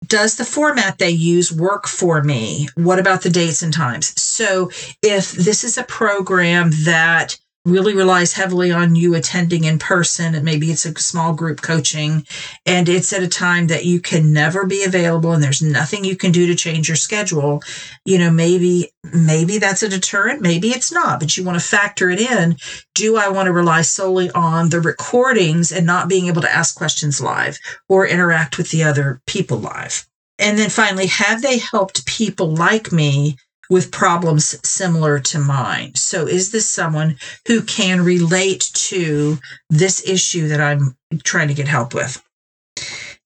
does 0.07 0.37
the 0.37 0.45
format 0.45 0.99
they 0.99 1.11
use 1.11 1.53
work 1.53 1.87
for 1.87 2.23
me? 2.23 2.69
What 2.75 2.99
about 2.99 3.23
the 3.23 3.31
dates 3.31 3.63
and 3.63 3.73
times? 3.73 4.21
So, 4.21 4.71
if 5.03 5.33
this 5.33 5.63
is 5.63 5.77
a 5.79 5.85
program 5.85 6.71
that 6.85 7.39
really 7.67 7.95
relies 7.95 8.33
heavily 8.33 8.73
on 8.73 8.95
you 8.95 9.15
attending 9.15 9.65
in 9.65 9.79
person 9.79 10.35
and 10.35 10.45
maybe 10.45 10.71
it's 10.71 10.87
a 10.87 10.99
small 10.99 11.35
group 11.35 11.61
coaching 11.61 12.27
and 12.65 12.89
it's 12.89 13.13
at 13.13 13.23
a 13.23 13.29
time 13.29 13.67
that 13.67 13.85
you 13.85 14.01
can 14.01 14.33
never 14.33 14.65
be 14.65 14.83
available 14.83 15.33
and 15.33 15.43
there's 15.43 15.61
nothing 15.61 16.03
you 16.03 16.17
can 16.17 16.33
do 16.33 16.47
to 16.47 16.55
change 16.55 16.89
your 16.89 16.97
schedule. 16.97 17.63
You 18.07 18.19
know 18.19 18.31
maybe 18.31 18.91
maybe 19.13 19.59
that's 19.59 19.83
a 19.83 19.89
deterrent 19.89 20.41
maybe 20.41 20.69
it's 20.69 20.91
not 20.91 21.21
but 21.21 21.37
you 21.37 21.45
want 21.45 21.61
to 21.61 21.67
factor 21.67 22.09
it 22.09 22.21
in. 22.21 22.57
Do 22.95 23.17
i 23.17 23.29
want 23.29 23.47
to 23.47 23.53
rely 23.53 23.83
solely 23.83 24.31
on 24.31 24.71
the 24.71 24.81
recordings 24.81 25.71
and 25.71 25.85
not 25.85 26.09
being 26.09 26.29
able 26.29 26.43
to 26.43 26.53
ask 26.53 26.75
questions 26.75 27.21
live 27.21 27.59
or 27.91 28.07
interact 28.07 28.57
with 28.57 28.71
the 28.71 28.85
other 28.85 29.21
people 29.27 29.59
live? 29.59 30.07
And 30.39 30.59
then 30.59 30.71
finally 30.71 31.07
have 31.09 31.43
they 31.43 31.59
helped 31.59 32.07
people 32.07 32.55
like 32.55 32.91
me 32.91 33.37
with 33.71 33.93
problems 33.93 34.59
similar 34.69 35.19
to 35.21 35.39
mine. 35.39 35.95
So, 35.95 36.27
is 36.27 36.53
this 36.53 36.69
someone 36.69 37.17
who 37.47 37.63
can 37.63 38.05
relate 38.05 38.69
to 38.75 39.39
this 39.71 40.07
issue 40.07 40.49
that 40.49 40.61
I'm 40.61 40.97
trying 41.23 41.49
to 41.49 41.55
get 41.55 41.69
help 41.69 41.95
with? 41.95 42.23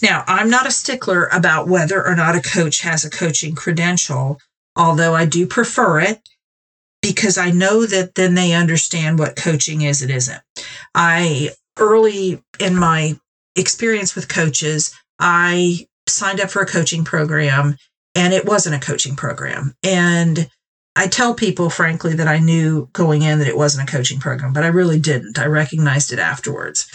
Now, 0.02 0.22
I'm 0.26 0.50
not 0.50 0.66
a 0.66 0.70
stickler 0.70 1.28
about 1.32 1.66
whether 1.66 2.06
or 2.06 2.14
not 2.14 2.36
a 2.36 2.42
coach 2.42 2.82
has 2.82 3.04
a 3.04 3.10
coaching 3.10 3.54
credential, 3.54 4.38
although 4.76 5.14
I 5.14 5.24
do 5.24 5.46
prefer 5.46 6.00
it 6.00 6.20
because 7.00 7.38
I 7.38 7.50
know 7.50 7.86
that 7.86 8.14
then 8.14 8.34
they 8.34 8.52
understand 8.52 9.18
what 9.18 9.36
coaching 9.36 9.82
is 9.82 10.02
and 10.02 10.10
isn't. 10.10 10.40
I 10.94 11.50
early 11.78 12.42
in 12.58 12.76
my 12.76 13.18
experience 13.56 14.14
with 14.14 14.28
coaches, 14.28 14.94
I 15.18 15.86
signed 16.08 16.40
up 16.40 16.50
for 16.50 16.62
a 16.62 16.66
coaching 16.66 17.04
program 17.04 17.76
and 18.14 18.32
it 18.32 18.46
wasn't 18.46 18.76
a 18.76 18.86
coaching 18.86 19.16
program. 19.16 19.74
And 19.82 20.48
I 20.96 21.08
tell 21.08 21.34
people, 21.34 21.70
frankly, 21.70 22.14
that 22.14 22.28
I 22.28 22.38
knew 22.38 22.88
going 22.92 23.22
in 23.22 23.40
that 23.40 23.48
it 23.48 23.56
wasn't 23.56 23.88
a 23.88 23.92
coaching 23.92 24.20
program, 24.20 24.52
but 24.52 24.62
I 24.62 24.68
really 24.68 25.00
didn't. 25.00 25.38
I 25.40 25.46
recognized 25.46 26.12
it 26.12 26.20
afterwards. 26.20 26.86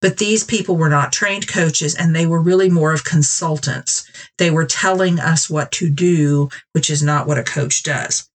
But 0.00 0.18
these 0.18 0.44
people 0.44 0.76
were 0.76 0.88
not 0.88 1.12
trained 1.12 1.48
coaches 1.48 1.96
and 1.96 2.14
they 2.14 2.26
were 2.26 2.40
really 2.40 2.70
more 2.70 2.92
of 2.92 3.04
consultants. 3.04 4.08
They 4.38 4.52
were 4.52 4.66
telling 4.66 5.18
us 5.18 5.50
what 5.50 5.72
to 5.72 5.90
do, 5.90 6.50
which 6.72 6.88
is 6.88 7.02
not 7.02 7.26
what 7.26 7.38
a 7.38 7.42
coach 7.42 7.82
does 7.82 8.28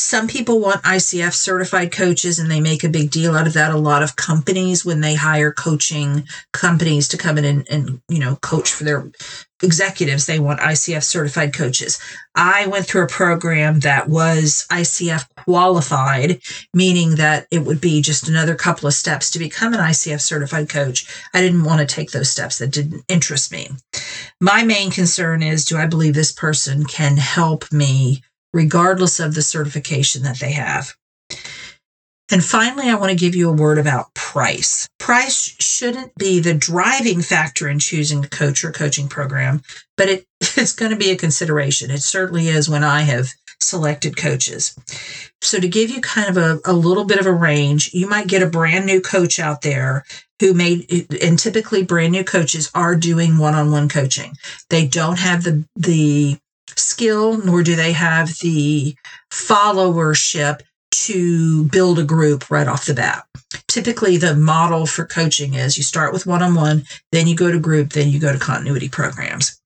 some 0.00 0.28
people 0.28 0.60
want 0.60 0.82
ICF 0.82 1.34
certified 1.34 1.92
coaches 1.92 2.38
and 2.38 2.50
they 2.50 2.60
make 2.60 2.84
a 2.84 2.88
big 2.88 3.10
deal 3.10 3.34
out 3.34 3.46
of 3.46 3.52
that. 3.54 3.72
A 3.72 3.78
lot 3.78 4.02
of 4.02 4.16
companies, 4.16 4.84
when 4.84 5.00
they 5.00 5.14
hire 5.14 5.52
coaching 5.52 6.24
companies 6.52 7.08
to 7.08 7.18
come 7.18 7.38
in 7.38 7.44
and, 7.44 7.68
and, 7.70 8.00
you 8.08 8.18
know, 8.18 8.36
coach 8.36 8.72
for 8.72 8.84
their 8.84 9.10
executives, 9.62 10.26
they 10.26 10.38
want 10.38 10.60
ICF 10.60 11.02
certified 11.02 11.52
coaches. 11.52 11.98
I 12.34 12.66
went 12.66 12.86
through 12.86 13.04
a 13.04 13.08
program 13.08 13.80
that 13.80 14.08
was 14.08 14.66
ICF 14.70 15.26
qualified, 15.36 16.40
meaning 16.72 17.16
that 17.16 17.46
it 17.50 17.60
would 17.60 17.80
be 17.80 18.00
just 18.00 18.28
another 18.28 18.54
couple 18.54 18.86
of 18.86 18.94
steps 18.94 19.30
to 19.32 19.38
become 19.38 19.74
an 19.74 19.80
ICF 19.80 20.20
certified 20.20 20.68
coach. 20.68 21.06
I 21.34 21.40
didn't 21.40 21.64
want 21.64 21.80
to 21.80 21.94
take 21.94 22.12
those 22.12 22.30
steps 22.30 22.58
that 22.58 22.70
didn't 22.70 23.04
interest 23.08 23.50
me. 23.50 23.70
My 24.40 24.62
main 24.62 24.90
concern 24.90 25.42
is 25.42 25.64
do 25.64 25.76
I 25.76 25.86
believe 25.86 26.14
this 26.14 26.32
person 26.32 26.84
can 26.84 27.16
help 27.16 27.72
me 27.72 28.22
regardless 28.52 29.20
of 29.20 29.34
the 29.34 29.42
certification 29.42 30.22
that 30.22 30.38
they 30.38 30.52
have. 30.52 30.94
And 32.30 32.44
finally, 32.44 32.90
I 32.90 32.94
want 32.94 33.10
to 33.10 33.16
give 33.16 33.34
you 33.34 33.48
a 33.48 33.54
word 33.54 33.78
about 33.78 34.12
price. 34.14 34.86
Price 34.98 35.56
shouldn't 35.60 36.14
be 36.16 36.40
the 36.40 36.52
driving 36.52 37.22
factor 37.22 37.68
in 37.68 37.78
choosing 37.78 38.22
a 38.22 38.28
coach 38.28 38.64
or 38.64 38.70
coaching 38.70 39.08
program, 39.08 39.62
but 39.96 40.08
it, 40.08 40.26
it's 40.40 40.74
going 40.74 40.90
to 40.90 40.98
be 40.98 41.10
a 41.10 41.16
consideration. 41.16 41.90
It 41.90 42.02
certainly 42.02 42.48
is 42.48 42.68
when 42.68 42.84
I 42.84 43.02
have 43.02 43.28
selected 43.60 44.16
coaches. 44.16 44.78
So, 45.40 45.58
to 45.58 45.68
give 45.68 45.90
you 45.90 46.00
kind 46.00 46.28
of 46.28 46.36
a, 46.36 46.60
a 46.70 46.72
little 46.72 47.04
bit 47.04 47.18
of 47.18 47.26
a 47.26 47.32
range, 47.32 47.94
you 47.94 48.08
might 48.08 48.28
get 48.28 48.42
a 48.42 48.46
brand 48.46 48.84
new 48.84 49.00
coach 49.00 49.38
out 49.38 49.62
there 49.62 50.04
who 50.40 50.52
made, 50.52 51.06
and 51.22 51.38
typically 51.38 51.82
brand 51.82 52.12
new 52.12 52.24
coaches 52.24 52.70
are 52.74 52.94
doing 52.94 53.38
one 53.38 53.54
on 53.54 53.72
one 53.72 53.88
coaching. 53.88 54.36
They 54.68 54.86
don't 54.86 55.18
have 55.18 55.44
the, 55.44 55.64
the 55.76 56.38
skill, 56.76 57.38
nor 57.38 57.62
do 57.62 57.76
they 57.76 57.92
have 57.92 58.38
the 58.38 58.94
followership 59.30 60.60
to 60.90 61.64
build 61.64 61.98
a 61.98 62.04
group 62.04 62.50
right 62.50 62.66
off 62.66 62.86
the 62.86 62.94
bat. 62.94 63.24
Typically, 63.66 64.16
the 64.16 64.34
model 64.34 64.86
for 64.86 65.04
coaching 65.04 65.54
is 65.54 65.76
you 65.76 65.82
start 65.82 66.12
with 66.12 66.26
one 66.26 66.42
on 66.42 66.54
one, 66.54 66.84
then 67.12 67.26
you 67.26 67.36
go 67.36 67.50
to 67.50 67.58
group, 67.58 67.92
then 67.92 68.08
you 68.08 68.18
go 68.18 68.32
to 68.32 68.38
continuity 68.38 68.88
programs. 68.88 69.60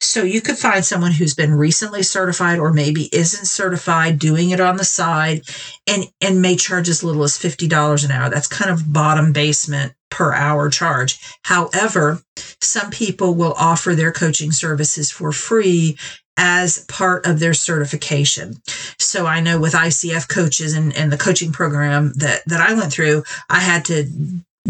So 0.00 0.22
you 0.22 0.40
could 0.40 0.58
find 0.58 0.84
someone 0.84 1.12
who's 1.12 1.34
been 1.34 1.54
recently 1.54 2.02
certified 2.02 2.58
or 2.58 2.72
maybe 2.72 3.08
isn't 3.12 3.46
certified, 3.46 4.18
doing 4.18 4.50
it 4.50 4.60
on 4.60 4.76
the 4.76 4.84
side, 4.84 5.42
and, 5.86 6.04
and 6.20 6.42
may 6.42 6.56
charge 6.56 6.88
as 6.88 7.04
little 7.04 7.22
as 7.22 7.38
$50 7.38 8.04
an 8.04 8.10
hour. 8.10 8.30
That's 8.30 8.46
kind 8.46 8.70
of 8.70 8.92
bottom 8.92 9.32
basement 9.32 9.94
per 10.10 10.32
hour 10.32 10.70
charge. 10.70 11.18
However, 11.42 12.20
some 12.60 12.90
people 12.90 13.34
will 13.34 13.54
offer 13.54 13.94
their 13.94 14.12
coaching 14.12 14.52
services 14.52 15.10
for 15.10 15.32
free 15.32 15.96
as 16.36 16.84
part 16.86 17.26
of 17.26 17.40
their 17.40 17.54
certification. 17.54 18.56
So 18.98 19.26
I 19.26 19.40
know 19.40 19.60
with 19.60 19.74
ICF 19.74 20.28
coaches 20.28 20.74
and, 20.74 20.96
and 20.96 21.12
the 21.12 21.16
coaching 21.16 21.52
program 21.52 22.12
that, 22.16 22.42
that 22.46 22.60
I 22.60 22.74
went 22.74 22.92
through, 22.92 23.24
I 23.48 23.60
had 23.60 23.84
to 23.86 24.08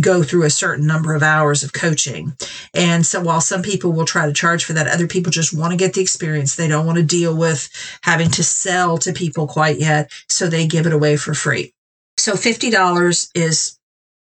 go 0.00 0.22
through 0.22 0.42
a 0.42 0.50
certain 0.50 0.86
number 0.86 1.14
of 1.14 1.22
hours 1.22 1.62
of 1.62 1.72
coaching. 1.72 2.32
And 2.74 3.06
so 3.06 3.22
while 3.22 3.40
some 3.40 3.62
people 3.62 3.92
will 3.92 4.04
try 4.04 4.26
to 4.26 4.32
charge 4.32 4.64
for 4.64 4.72
that, 4.72 4.88
other 4.88 5.06
people 5.06 5.30
just 5.30 5.56
want 5.56 5.70
to 5.70 5.76
get 5.76 5.94
the 5.94 6.00
experience. 6.00 6.56
They 6.56 6.68
don't 6.68 6.86
want 6.86 6.98
to 6.98 7.04
deal 7.04 7.36
with 7.36 7.68
having 8.02 8.30
to 8.32 8.42
sell 8.42 8.98
to 8.98 9.12
people 9.12 9.46
quite 9.46 9.78
yet. 9.78 10.10
So 10.28 10.48
they 10.48 10.66
give 10.66 10.86
it 10.86 10.92
away 10.92 11.16
for 11.16 11.32
free. 11.32 11.72
So 12.16 12.32
$50 12.32 13.30
is 13.34 13.78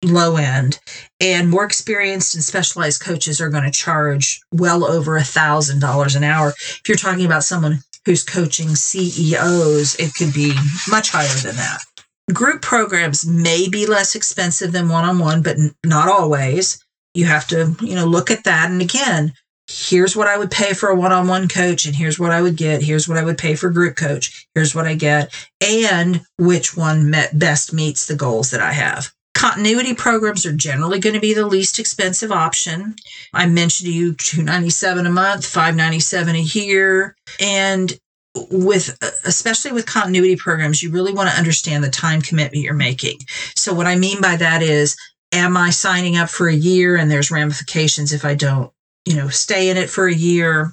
low 0.06 0.36
end 0.36 0.78
and 1.20 1.50
more 1.50 1.64
experienced 1.64 2.34
and 2.34 2.44
specialized 2.44 3.02
coaches 3.02 3.40
are 3.40 3.50
going 3.50 3.64
to 3.64 3.70
charge 3.70 4.40
well 4.52 4.84
over 4.84 5.16
a 5.16 5.24
thousand 5.24 5.80
dollars 5.80 6.14
an 6.14 6.24
hour 6.24 6.50
if 6.50 6.82
you're 6.88 6.96
talking 6.96 7.26
about 7.26 7.44
someone 7.44 7.78
who's 8.04 8.24
coaching 8.24 8.74
ceos 8.74 9.94
it 9.96 10.14
could 10.14 10.32
be 10.32 10.52
much 10.88 11.10
higher 11.10 11.36
than 11.42 11.56
that 11.56 11.80
group 12.32 12.62
programs 12.62 13.26
may 13.26 13.68
be 13.68 13.86
less 13.86 14.14
expensive 14.14 14.72
than 14.72 14.88
one-on-one 14.88 15.42
but 15.42 15.56
not 15.84 16.08
always 16.08 16.84
you 17.14 17.24
have 17.24 17.46
to 17.46 17.76
you 17.80 17.94
know 17.94 18.06
look 18.06 18.30
at 18.30 18.44
that 18.44 18.70
and 18.70 18.80
again 18.80 19.32
here's 19.68 20.14
what 20.14 20.28
I 20.28 20.38
would 20.38 20.50
pay 20.50 20.72
for 20.74 20.90
a 20.90 20.94
one 20.94 21.12
on 21.12 21.26
one 21.26 21.48
coach, 21.48 21.86
and 21.86 21.96
here's 21.96 22.18
what 22.18 22.30
I 22.30 22.40
would 22.40 22.56
get. 22.56 22.82
Here's 22.82 23.08
what 23.08 23.18
I 23.18 23.24
would 23.24 23.38
pay 23.38 23.54
for 23.54 23.70
group 23.70 23.96
coach. 23.96 24.46
Here's 24.54 24.74
what 24.74 24.86
I 24.86 24.94
get, 24.94 25.34
and 25.60 26.22
which 26.38 26.76
one 26.76 27.10
met 27.10 27.38
best 27.38 27.72
meets 27.72 28.06
the 28.06 28.14
goals 28.14 28.50
that 28.50 28.60
I 28.60 28.72
have. 28.72 29.12
Continuity 29.36 29.94
programs 29.94 30.46
are 30.46 30.52
generally 30.52 30.98
going 30.98 31.14
to 31.14 31.20
be 31.20 31.34
the 31.34 31.46
least 31.46 31.78
expensive 31.78 32.32
option. 32.32 32.96
I 33.34 33.46
mentioned 33.46 33.88
to 33.88 33.94
you 33.94 34.14
297 34.14 35.06
a 35.06 35.10
month, 35.10 35.44
597 35.44 36.34
a 36.34 36.38
year. 36.38 37.14
And 37.38 37.92
with 38.50 38.98
especially 39.24 39.72
with 39.72 39.86
continuity 39.86 40.36
programs, 40.36 40.82
you 40.82 40.90
really 40.90 41.12
want 41.12 41.30
to 41.30 41.36
understand 41.36 41.84
the 41.84 41.90
time 41.90 42.22
commitment 42.22 42.64
you're 42.64 42.74
making. 42.74 43.18
So 43.54 43.72
what 43.74 43.86
I 43.86 43.96
mean 43.96 44.20
by 44.20 44.36
that 44.36 44.62
is 44.62 44.96
am 45.32 45.56
I 45.56 45.70
signing 45.70 46.16
up 46.16 46.30
for 46.30 46.48
a 46.48 46.54
year 46.54 46.96
and 46.96 47.10
there's 47.10 47.30
ramifications 47.30 48.12
if 48.12 48.24
I 48.24 48.34
don't 48.34 48.72
you 49.06 49.14
know, 49.14 49.28
stay 49.28 49.70
in 49.70 49.76
it 49.76 49.88
for 49.88 50.06
a 50.06 50.14
year? 50.14 50.72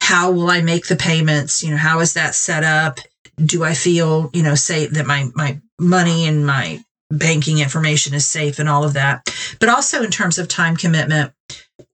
How 0.00 0.30
will 0.32 0.50
I 0.50 0.62
make 0.62 0.86
the 0.86 0.96
payments? 0.96 1.62
You 1.62 1.70
know, 1.70 1.76
how 1.76 2.00
is 2.00 2.14
that 2.14 2.34
set 2.34 2.64
up? 2.64 2.98
Do 3.44 3.64
I 3.64 3.74
feel, 3.74 4.30
you 4.32 4.42
know, 4.42 4.54
say 4.54 4.86
that 4.86 5.06
my 5.06 5.26
my 5.34 5.60
money 5.78 6.26
and 6.26 6.46
my 6.46 6.82
banking 7.10 7.58
information 7.58 8.14
is 8.14 8.26
safe 8.26 8.58
and 8.58 8.68
all 8.68 8.84
of 8.84 8.94
that? 8.94 9.28
But 9.60 9.68
also 9.68 10.02
in 10.02 10.10
terms 10.10 10.38
of 10.38 10.48
time 10.48 10.76
commitment, 10.76 11.32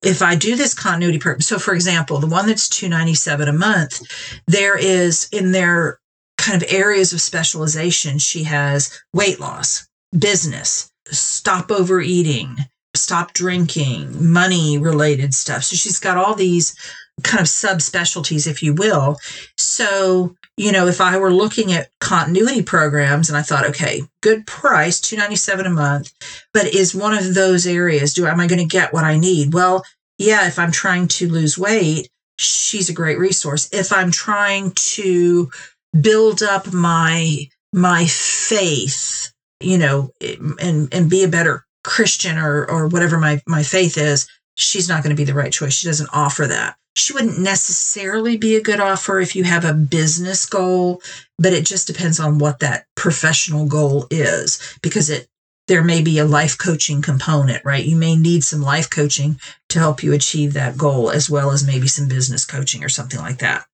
if 0.03 0.22
I 0.22 0.35
do 0.35 0.57
this 0.57 0.75
continuity 0.75 1.18
program, 1.18 1.40
so 1.40 1.59
for 1.59 1.75
example, 1.75 2.18
the 2.18 2.27
one 2.27 2.46
that's 2.46 2.68
297 2.68 3.48
a 3.48 3.53
month, 3.53 4.01
there 4.46 4.77
is 4.77 5.29
in 5.33 5.53
their 5.53 5.98
kind 6.38 6.61
of 6.61 6.68
areas 6.72 7.12
of 7.12 7.20
specialization, 7.20 8.18
she 8.18 8.42
has 8.44 9.01
weight 9.12 9.38
loss, 9.38 9.87
business, 10.18 10.90
stop 11.07 11.70
overeating, 11.70 12.57
stop 12.94 13.33
drinking, 13.33 14.33
money 14.33 14.79
related 14.79 15.35
stuff. 15.35 15.64
So 15.64 15.77
she's 15.77 16.01
got 16.01 16.16
all 16.16 16.35
these 16.35 16.75
kind 17.22 17.40
of 17.40 17.46
subspecialties, 17.46 18.46
if 18.46 18.62
you 18.62 18.75
will. 18.75 19.18
So, 19.57 20.37
you 20.57 20.71
know, 20.71 20.87
if 20.87 21.01
I 21.01 21.17
were 21.19 21.33
looking 21.33 21.73
at 21.73 21.88
continuity 22.01 22.62
programs 22.62 23.29
and 23.29 23.38
I 23.38 23.43
thought, 23.43 23.67
okay, 23.71 24.03
good 24.21 24.47
price, 24.47 25.01
297 25.01 25.67
a 25.67 25.71
month, 25.71 26.12
but 26.53 26.75
is 26.75 26.95
one 26.95 27.15
of 27.17 27.35
those 27.35 27.67
areas, 27.67 28.12
do 28.12 28.27
am 28.27 28.41
I 28.41 28.47
going 28.47 28.59
to 28.59 28.65
get 28.67 28.93
what 28.93 29.05
I 29.05 29.17
need? 29.17 29.55
Well, 29.55 29.85
yeah, 30.19 30.47
if 30.47 30.59
I'm 30.59 30.73
trying 30.73 31.09
to 31.09 31.29
lose 31.29 31.57
weight, 31.57 32.11
she's 32.38 32.88
a 32.88 32.95
great 32.95 33.19
resource. 33.19 33.69
If 33.73 33.93
I'm 33.93 34.11
trying 34.11 34.73
to 34.73 35.51
build 35.99 36.43
up 36.43 36.73
my 36.73 37.49
my 37.73 38.05
faith, 38.07 39.33
you 39.61 39.79
know, 39.79 40.11
and 40.21 40.93
and 40.93 41.11
be 41.11 41.25
a 41.25 41.29
better 41.29 41.65
Christian 41.83 42.38
or 42.38 42.69
or 42.71 42.88
whatever 42.88 43.19
my 43.19 43.41
my 43.47 43.62
faith 43.62 43.97
is, 43.97 44.29
she's 44.55 44.88
not 44.88 45.03
going 45.03 45.15
to 45.15 45.21
be 45.21 45.25
the 45.25 45.35
right 45.35 45.53
choice. 45.53 45.73
She 45.73 45.88
doesn't 45.88 46.11
offer 46.12 46.47
that. 46.47 46.77
She 46.94 47.12
wouldn't 47.14 47.38
necessarily 47.38 48.37
be 48.37 48.57
a 48.57 48.62
good 48.62 48.81
offer 48.81 49.20
if 49.20 49.35
you 49.35 49.44
have 49.44 49.64
a 49.64 49.72
business 49.72 50.44
goal, 50.46 51.02
but 51.38 51.52
it 51.52 51.64
just 51.64 51.87
depends 51.87 52.20
on 52.20 52.38
what 52.38 52.61
that 52.61 52.87
professional 52.94 53.66
goal 53.66 54.07
is 54.11 54.76
because 54.83 55.09
it 55.09 55.28
there 55.68 55.83
may 55.83 56.02
be 56.02 56.18
a 56.18 56.24
life 56.24 56.59
coaching 56.59 57.00
component, 57.00 57.64
right? 57.64 57.85
You 57.85 57.96
may 57.96 58.16
need 58.16 58.44
some 58.44 58.61
life 58.61 58.90
coaching 58.90 59.38
to 59.68 59.78
help 59.78 60.02
you 60.02 60.12
achieve 60.12 60.52
that 60.52 60.76
goal 60.76 61.11
as 61.11 61.31
well 61.31 61.52
as 61.52 61.66
maybe 61.66 61.87
some 61.87 62.09
business 62.09 62.44
coaching 62.44 62.83
or 62.85 62.88
something 62.88 63.20
like 63.20 63.38
that. 63.38 63.64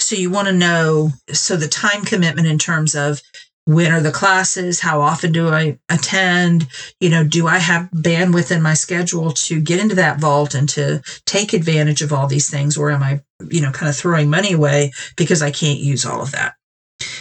So 0.00 0.16
you 0.16 0.30
want 0.30 0.48
to 0.48 0.54
know 0.54 1.10
so 1.30 1.56
the 1.56 1.68
time 1.68 2.04
commitment 2.04 2.46
in 2.46 2.58
terms 2.58 2.94
of 2.94 3.20
when 3.66 3.90
are 3.92 4.00
the 4.00 4.12
classes? 4.12 4.80
How 4.80 5.00
often 5.00 5.32
do 5.32 5.48
i 5.48 5.78
attend? 5.90 6.68
You 7.00 7.10
know 7.10 7.24
do 7.24 7.46
i 7.46 7.58
have 7.58 7.90
bandwidth 7.90 8.50
in 8.50 8.62
my 8.62 8.74
schedule 8.74 9.32
to 9.32 9.60
get 9.60 9.80
into 9.80 9.96
that 9.96 10.18
vault 10.18 10.54
and 10.54 10.68
to 10.70 11.02
take 11.26 11.52
advantage 11.52 12.00
of 12.00 12.12
all 12.12 12.26
these 12.26 12.48
things? 12.48 12.76
Or 12.76 12.90
am 12.90 13.02
i 13.02 13.20
you 13.50 13.60
know 13.60 13.72
kind 13.72 13.90
of 13.90 13.96
throwing 13.96 14.30
money 14.30 14.52
away 14.52 14.92
because 15.16 15.42
i 15.42 15.50
can't 15.50 15.80
use 15.80 16.06
all 16.06 16.22
of 16.22 16.32
that? 16.32 16.54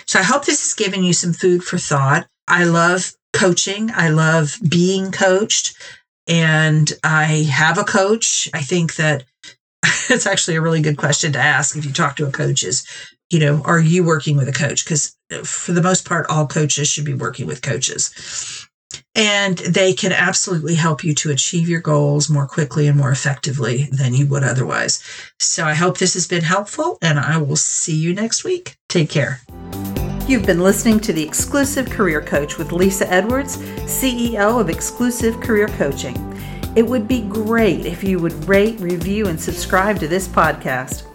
So 0.06 0.20
i 0.20 0.24
hope 0.24 0.46
this 0.46 0.62
has 0.62 0.74
given 0.74 1.04
you 1.04 1.14
some 1.14 1.34
food 1.34 1.64
for 1.64 1.78
thought. 1.78 2.28
I 2.48 2.64
love 2.64 3.12
coaching. 3.34 3.92
I 3.94 4.10
love 4.10 4.58
being 4.68 5.12
coached. 5.12 5.76
And 6.28 6.92
i 7.04 7.48
have 7.52 7.78
a 7.80 7.84
coach. 7.84 8.50
I 8.54 8.62
think 8.62 8.96
that 8.96 9.24
it's 10.10 10.28
actually 10.28 10.58
a 10.58 10.62
really 10.62 10.82
good 10.82 10.98
question 10.98 11.34
to 11.34 11.40
ask 11.40 11.76
if 11.76 11.86
you 11.86 11.92
talk 11.92 12.16
to 12.18 12.28
a 12.28 12.32
coach 12.32 12.64
is 12.64 12.86
you 13.30 13.40
know, 13.40 13.62
are 13.66 13.80
you 13.80 14.04
working 14.04 14.38
with 14.38 14.48
a 14.48 14.54
coach? 14.54 14.86
Because 14.86 15.16
uh, 15.32 15.44
for 15.44 15.72
the 15.72 15.82
most 15.82 16.08
part, 16.08 16.28
all 16.30 16.48
coaches 16.48 16.88
should 16.88 17.06
be 17.06 17.14
working 17.14 17.48
with 17.48 17.62
coaches. 17.62 18.68
And 19.14 19.58
they 19.58 19.94
can 19.94 20.12
absolutely 20.12 20.76
help 20.76 21.04
you 21.04 21.14
to 21.16 21.32
achieve 21.32 21.70
your 21.70 21.80
goals 21.80 22.30
more 22.30 22.48
quickly 22.48 22.88
and 22.88 22.98
more 22.98 23.12
effectively 23.12 23.90
than 23.92 24.14
you 24.14 24.28
would 24.28 24.44
otherwise. 24.44 25.04
So 25.40 25.64
I 25.66 25.74
hope 25.74 25.98
this 25.98 26.14
has 26.14 26.28
been 26.28 26.44
helpful, 26.44 26.98
and 27.02 27.20
I 27.20 27.38
will 27.38 27.56
see 27.56 27.96
you 27.96 28.14
next 28.14 28.44
week. 28.44 28.78
Take 28.90 29.10
care. 29.10 29.42
You've 30.28 30.46
been 30.46 30.62
listening 30.62 31.00
to 31.02 31.14
the 31.14 31.24
Exclusive 31.24 31.90
Career 31.90 32.22
Coach 32.22 32.58
with 32.58 32.72
Lisa 32.72 33.12
Edwards, 33.12 33.58
CEO 33.86 34.60
of 34.60 34.70
Exclusive 34.70 35.40
Career 35.40 35.68
Coaching. 35.68 36.16
It 36.76 36.86
would 36.86 37.08
be 37.08 37.22
great 37.22 37.86
if 37.86 38.04
you 38.04 38.20
would 38.20 38.48
rate, 38.48 38.80
review, 38.80 39.28
and 39.28 39.40
subscribe 39.40 40.00
to 40.00 40.08
this 40.08 40.28
podcast. 40.28 41.15